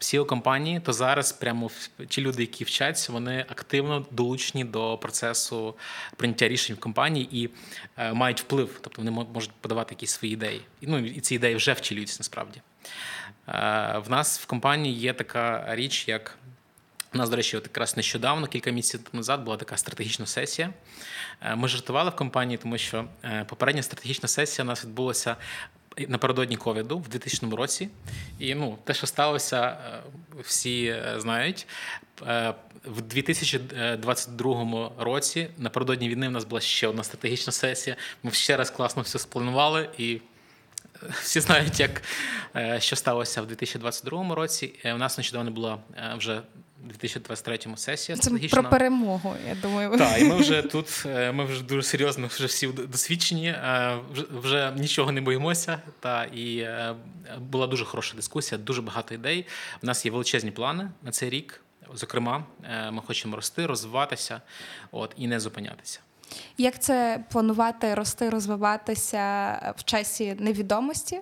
seo 0.00 0.26
компанії, 0.26 0.80
то 0.80 0.92
зараз 0.92 1.32
прямо 1.32 1.70
ті 2.08 2.20
люди, 2.20 2.42
які 2.42 2.64
вчаться, 2.64 3.12
вони 3.12 3.46
активно 3.48 4.06
долучені 4.10 4.64
до 4.64 4.98
процесу 4.98 5.74
прийняття 6.16 6.48
рішень 6.48 6.76
в 6.76 6.80
компанії 6.80 7.28
і 7.32 7.50
мають 8.12 8.40
вплив, 8.40 8.78
тобто 8.80 9.02
вони 9.02 9.10
можуть 9.10 9.52
подавати 9.60 9.94
якісь 9.94 10.10
свої 10.10 10.34
ідеї. 10.34 10.60
Ну 10.80 10.98
і 10.98 11.20
ці 11.20 11.34
ідеї 11.34 11.54
вже 11.54 11.72
втілюються 11.72 12.16
насправді. 12.20 12.60
В 13.96 14.04
нас 14.08 14.40
в 14.40 14.46
компанії 14.46 14.94
є 14.94 15.12
така 15.12 15.66
річ, 15.68 16.08
як 16.08 16.38
у 17.14 17.18
нас, 17.18 17.30
до 17.30 17.36
речі, 17.36 17.56
от 17.56 17.64
якраз 17.64 17.96
нещодавно, 17.96 18.46
кілька 18.46 18.70
місяців 18.70 19.00
назад, 19.12 19.42
була 19.44 19.56
така 19.56 19.76
стратегічна 19.76 20.26
сесія. 20.26 20.72
Е, 21.42 21.56
ми 21.56 21.68
жартували 21.68 22.10
в 22.10 22.16
компанії, 22.16 22.58
тому 22.58 22.78
що 22.78 23.04
е, 23.24 23.44
попередня 23.48 23.82
стратегічна 23.82 24.28
сесія 24.28 24.64
у 24.64 24.68
нас 24.68 24.84
відбулася 24.84 25.36
напередодні 26.08 26.56
ковіду 26.56 26.98
в 26.98 27.08
2000 27.08 27.56
році. 27.56 27.88
І 28.38 28.54
ну, 28.54 28.78
те, 28.84 28.94
що 28.94 29.06
сталося, 29.06 29.62
е, 29.66 30.02
всі 30.42 31.02
знають. 31.16 31.66
В 32.84 33.02
2022 33.02 34.90
році 34.98 35.48
напередодні 35.58 36.08
війни 36.08 36.28
у 36.28 36.30
нас 36.30 36.44
була 36.44 36.60
ще 36.60 36.88
одна 36.88 37.04
стратегічна 37.04 37.52
сесія. 37.52 37.96
Ми 38.22 38.30
ще 38.30 38.56
раз 38.56 38.70
класно 38.70 39.02
все 39.02 39.18
спланували 39.18 39.88
і. 39.98 40.20
Всі 41.22 41.40
знають, 41.40 41.80
як 41.80 42.02
що 42.78 42.96
сталося 42.96 43.42
в 43.42 43.46
2022 43.46 44.34
році. 44.34 44.74
У 44.84 44.98
нас 44.98 45.18
нещодавно 45.18 45.50
була 45.50 45.78
вже 46.16 46.42
2023 46.84 47.58
сесія 47.76 48.18
Це 48.18 48.30
про 48.30 48.64
перемогу. 48.64 49.34
Я 49.48 49.54
думаю, 49.54 49.98
так, 49.98 50.20
і 50.20 50.24
ми 50.24 50.36
вже 50.36 50.62
тут. 50.72 51.04
Е, 51.06 51.32
ми 51.32 51.44
вже 51.44 51.62
дуже 51.62 51.82
серйозно, 51.82 52.26
вже 52.26 52.46
всі 52.46 52.66
досвідчені, 52.66 53.48
е, 53.48 53.98
вже 54.12 54.24
вже 54.42 54.72
нічого 54.76 55.12
не 55.12 55.20
боїмося. 55.20 55.80
Та 56.00 56.24
і 56.24 56.58
е, 56.58 56.94
була 57.38 57.66
дуже 57.66 57.84
хороша 57.84 58.16
дискусія, 58.16 58.58
дуже 58.58 58.82
багато 58.82 59.14
ідей. 59.14 59.46
У 59.82 59.86
нас 59.86 60.04
є 60.04 60.12
величезні 60.12 60.50
плани 60.50 60.90
на 61.02 61.10
цей 61.10 61.30
рік. 61.30 61.60
Зокрема, 61.94 62.44
ми 62.92 63.02
хочемо 63.06 63.36
рости, 63.36 63.66
розвиватися, 63.66 64.40
от 64.90 65.12
і 65.16 65.26
не 65.26 65.40
зупинятися. 65.40 66.00
Як 66.58 66.82
це 66.82 67.24
планувати 67.32 67.94
рости, 67.94 68.30
розвиватися 68.30 69.74
в 69.78 69.84
часі 69.84 70.36
невідомості? 70.38 71.20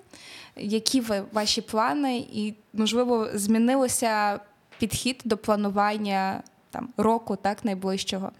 Які 0.56 1.00
ви 1.00 1.24
ваші 1.32 1.60
плани, 1.60 2.18
і 2.32 2.54
можливо 2.72 3.28
змінилося 3.34 4.40
підхід 4.78 5.22
до 5.24 5.36
планування 5.36 6.42
там 6.70 6.88
року, 6.96 7.36
так 7.36 7.64
найближчого? 7.64 8.32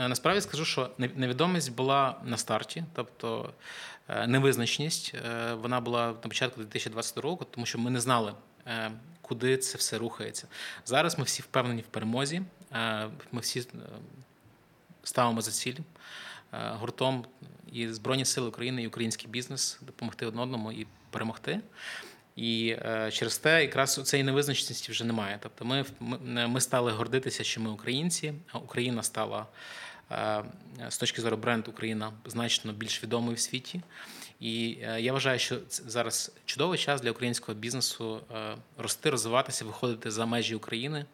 Е, 0.00 0.08
насправді 0.08 0.40
скажу, 0.40 0.64
що 0.64 0.90
невідомість 0.98 1.74
була 1.74 2.20
на 2.24 2.36
старті, 2.36 2.84
тобто 2.92 3.52
е, 4.08 4.26
невизначеність. 4.26 5.14
Е, 5.14 5.54
вона 5.54 5.80
була 5.80 6.06
на 6.06 6.12
початку 6.12 6.60
2020 6.60 7.18
року, 7.18 7.46
тому 7.50 7.66
що 7.66 7.78
ми 7.78 7.90
не 7.90 8.00
знали, 8.00 8.34
куди 9.20 9.56
це 9.56 9.78
все 9.78 9.98
рухається. 9.98 10.46
Зараз 10.84 11.18
ми 11.18 11.24
всі 11.24 11.42
впевнені 11.42 11.82
в 11.82 11.86
перемозі. 11.86 12.42
Ми 13.32 13.40
всі 13.40 13.68
ставимо 15.02 15.40
за 15.40 15.50
ціль 15.50 15.76
гуртом 16.52 17.24
і 17.72 17.88
Збройні 17.88 18.24
Сили 18.24 18.48
України, 18.48 18.82
і 18.82 18.86
український 18.86 19.30
бізнес 19.30 19.78
допомогти 19.82 20.26
одному 20.26 20.44
одному 20.44 20.72
і 20.72 20.86
перемогти. 21.10 21.60
І 22.36 22.76
е, 22.78 23.10
через 23.12 23.38
те, 23.38 23.62
якраз 23.62 24.02
цієї 24.04 24.24
невизначеності 24.24 24.92
вже 24.92 25.04
немає. 25.04 25.38
Тобто, 25.42 25.64
ми 25.64 25.84
ми 26.46 26.60
стали 26.60 26.92
гордитися, 26.92 27.44
що 27.44 27.60
ми 27.60 27.70
українці, 27.70 28.34
Україна 28.54 29.02
стала 29.02 29.46
е, 30.12 30.44
з 30.88 30.98
точки 30.98 31.22
зору 31.22 31.36
бренду 31.36 31.70
Україна 31.70 32.12
значно 32.26 32.72
більш 32.72 33.02
відомою 33.02 33.36
в 33.36 33.40
світі. 33.40 33.80
І 34.40 34.78
е, 34.82 35.00
я 35.00 35.12
вважаю, 35.12 35.38
що 35.38 35.58
зараз 35.68 36.32
чудовий 36.44 36.78
час 36.78 37.00
для 37.00 37.10
українського 37.10 37.58
бізнесу 37.58 38.20
рости, 38.78 39.10
розвиватися, 39.10 39.64
виходити 39.64 40.10
за 40.10 40.26
межі 40.26 40.54
України. 40.54 41.04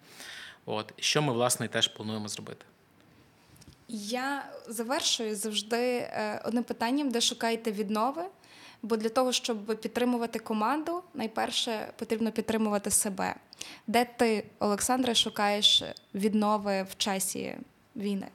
От 0.66 0.92
що 0.98 1.22
ми 1.22 1.32
власне 1.32 1.68
теж 1.68 1.88
плануємо 1.88 2.28
зробити. 2.28 2.64
Я 3.88 4.44
завершую 4.68 5.36
завжди 5.36 6.08
одним 6.44 6.64
питанням, 6.64 7.10
де 7.10 7.20
шукаєте 7.20 7.72
віднови. 7.72 8.22
Бо 8.82 8.96
для 8.96 9.08
того, 9.08 9.32
щоб 9.32 9.66
підтримувати 9.66 10.38
команду, 10.38 11.02
найперше 11.14 11.92
потрібно 11.96 12.32
підтримувати 12.32 12.90
себе. 12.90 13.34
Де 13.86 14.04
ти, 14.04 14.44
Олександре, 14.58 15.14
шукаєш 15.14 15.82
віднови 16.14 16.82
в 16.82 16.96
часі 16.96 17.56
війни? 17.96 18.28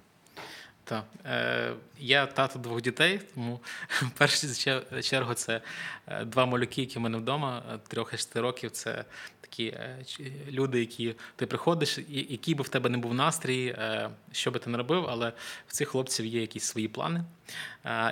Так, 0.90 1.06
е, 1.26 1.74
я 2.00 2.26
тато 2.26 2.60
двох 2.60 2.82
дітей, 2.82 3.20
тому 3.34 3.62
в 4.20 5.02
чергу 5.02 5.34
це 5.34 5.62
е, 6.08 6.26
два 6.26 6.46
малюки, 6.46 6.82
які 6.82 7.00
в 7.00 7.02
мене 7.02 7.18
вдома, 7.18 7.64
е, 7.74 7.80
трьох 7.88 8.14
і 8.14 8.18
шести 8.18 8.42
років. 8.42 8.72
Це 8.72 9.06
такі 9.42 9.66
е, 9.66 10.06
люди, 10.52 10.80
які 10.80 11.16
ти 11.36 11.46
приходиш, 11.46 12.00
який 12.10 12.56
би 12.56 12.64
в 12.64 12.70
тебе 12.70 12.90
не 12.90 12.98
був 12.98 13.14
настрій, 13.14 13.76
що 14.32 14.52
би 14.52 14.60
ти 14.60 14.70
не 14.70 14.78
робив, 14.78 15.06
але 15.10 15.34
в 15.68 15.72
цих 15.72 15.88
хлопців 15.88 16.26
є 16.26 16.42
якісь 16.42 16.64
свої 16.64 16.88
плани. 16.88 17.24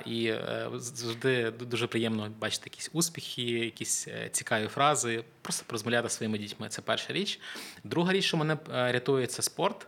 І 0.05 0.33
завжди 0.73 1.51
дуже 1.51 1.87
приємно 1.87 2.31
бачити 2.39 2.63
якісь 2.65 2.89
успіхи, 2.93 3.41
якісь 3.41 4.07
цікаві 4.31 4.67
фрази, 4.67 5.23
просто 5.41 5.63
порозмовляти 5.67 6.09
своїми 6.09 6.37
дітьми. 6.37 6.69
Це 6.69 6.81
перша 6.81 7.13
річ. 7.13 7.39
Друга 7.83 8.13
річ, 8.13 8.25
що 8.25 8.37
мене 8.37 8.57
рятує, 8.69 9.27
це 9.27 9.41
спорт. 9.41 9.87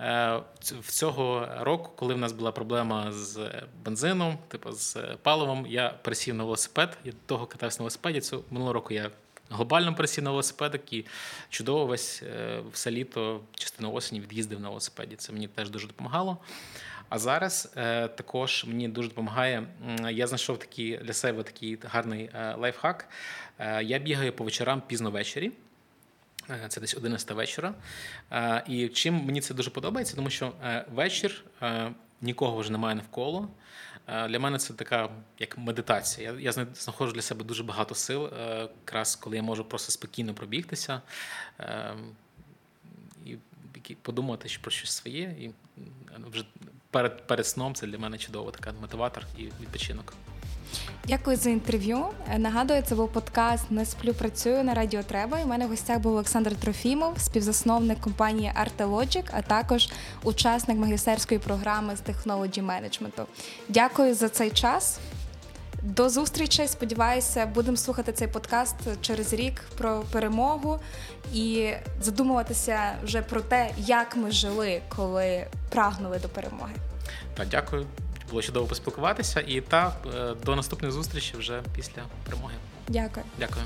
Е, 0.00 0.40
в 0.60 0.90
цього 0.90 1.48
року, 1.60 1.90
коли 1.96 2.14
в 2.14 2.18
нас 2.18 2.32
була 2.32 2.52
проблема 2.52 3.12
з 3.12 3.50
бензином, 3.84 4.38
типу 4.48 4.72
з 4.72 4.96
паливом, 5.22 5.66
я 5.68 5.88
пересів 5.88 6.34
на 6.34 6.44
велосипед. 6.44 6.98
Я 7.04 7.12
до 7.12 7.18
того 7.26 7.46
катався 7.46 7.78
на 7.78 7.82
велосипеді. 7.82 8.20
Цього 8.20 8.42
минулого 8.50 8.72
року 8.72 8.94
я 8.94 9.10
глобально 9.50 9.94
пересів 9.94 10.24
на 10.24 10.30
велосипед, 10.30 10.80
і 10.90 11.04
чудово 11.50 11.86
весь 11.86 12.22
е, 12.22 12.60
все 12.72 12.90
літо, 12.90 13.40
частину 13.54 13.92
осені 13.92 14.20
від'їздив 14.20 14.60
на 14.60 14.68
велосипеді. 14.68 15.16
Це 15.16 15.32
мені 15.32 15.48
теж 15.48 15.70
дуже 15.70 15.86
допомагало. 15.86 16.38
А 17.08 17.18
зараз 17.18 17.72
е, 17.76 18.08
також 18.08 18.64
мені 18.68 18.88
дуже 18.88 19.08
допомагає. 19.08 19.66
Я 20.10 20.26
знайшов 20.26 20.58
такий 20.58 20.96
для 20.96 21.12
себе 21.12 21.42
такий 21.42 21.78
гарний 21.82 22.30
лайфхак. 22.58 23.08
Я 23.82 23.98
бігаю 23.98 24.32
по 24.32 24.44
вечорам 24.44 24.82
пізно 24.86 25.10
ввечері. 25.10 25.52
Е, 26.50 26.68
це 26.68 26.80
десь 26.80 26.94
11 26.94 27.30
вечора. 27.30 27.74
Е, 28.32 28.64
і 28.68 28.88
чим 28.88 29.14
мені 29.14 29.40
це 29.40 29.54
дуже 29.54 29.70
подобається, 29.70 30.16
тому 30.16 30.30
що 30.30 30.52
е, 30.64 30.84
вечір 30.94 31.44
нікого 32.20 32.56
вже 32.58 32.72
немає 32.72 32.94
навколо. 32.94 33.48
Для 34.06 34.38
мене 34.38 34.58
це 34.58 34.74
така 34.74 35.08
як 35.38 35.58
медитація. 35.58 36.32
Я 36.32 36.38
я 36.40 36.66
знаходжу 36.74 37.12
для 37.12 37.22
себе 37.22 37.44
дуже 37.44 37.62
багато 37.62 37.94
сил, 37.94 38.30
якраз 38.60 39.16
коли 39.16 39.36
я 39.36 39.42
можу 39.42 39.64
просто 39.64 39.92
спокійно 39.92 40.34
пробігтися 40.34 41.02
і 43.24 43.36
подумати 44.02 44.58
про 44.60 44.70
щось 44.70 44.90
своє. 44.90 45.22
І 45.22 45.50
вже 46.30 46.44
перед 46.90 47.26
перед 47.26 47.46
сном 47.46 47.74
це 47.74 47.86
для 47.86 47.98
мене 47.98 48.18
чудово, 48.18 48.50
така 48.50 48.72
мотиватор 48.72 49.26
і 49.38 49.42
відпочинок. 49.42 50.14
Дякую 51.08 51.36
за 51.36 51.50
інтерв'ю. 51.50 52.04
Нагадую, 52.38 52.82
це 52.82 52.94
був 52.94 53.12
подкаст 53.12 53.70
Не 53.70 53.84
сплю 53.84 54.14
працюю 54.14 54.64
на 54.64 54.74
Радіо 54.74 55.02
Треба. 55.02 55.40
І 55.40 55.44
в 55.44 55.46
мене 55.46 55.66
в 55.66 55.68
гостях 55.68 55.98
був 55.98 56.12
Олександр 56.12 56.54
Трофімов, 56.54 57.20
співзасновник 57.20 58.00
компанії 58.00 58.52
Artelogic, 58.64 59.24
а 59.32 59.42
також 59.42 59.88
учасник 60.22 60.78
магістерської 60.78 61.40
програми 61.40 61.96
з 61.96 62.00
технологі 62.00 62.62
менеджменту. 62.62 63.26
Дякую 63.68 64.14
за 64.14 64.28
цей 64.28 64.50
час. 64.50 64.98
До 65.82 66.08
зустрічі. 66.08 66.68
Сподіваюся, 66.68 67.46
будемо 67.46 67.76
слухати 67.76 68.12
цей 68.12 68.28
подкаст 68.28 68.76
через 69.00 69.32
рік 69.32 69.60
про 69.78 70.00
перемогу 70.12 70.78
і 71.32 71.70
задумуватися 72.00 72.78
вже 73.04 73.22
про 73.22 73.40
те, 73.40 73.70
як 73.78 74.16
ми 74.16 74.30
жили, 74.30 74.80
коли 74.88 75.46
прагнули 75.70 76.18
до 76.18 76.28
перемоги. 76.28 76.74
Так, 77.34 77.48
дякую. 77.48 77.86
Було 78.36 78.42
чудово 78.42 78.66
поспілкуватися, 78.66 79.40
і 79.46 79.60
та 79.60 79.96
е, 80.16 80.34
до 80.44 80.56
наступних 80.56 80.92
зустрічей 80.92 81.40
вже 81.40 81.62
після 81.74 82.02
перемоги. 82.24 82.54
Дякую. 82.88 83.26
Дякую. 83.38 83.64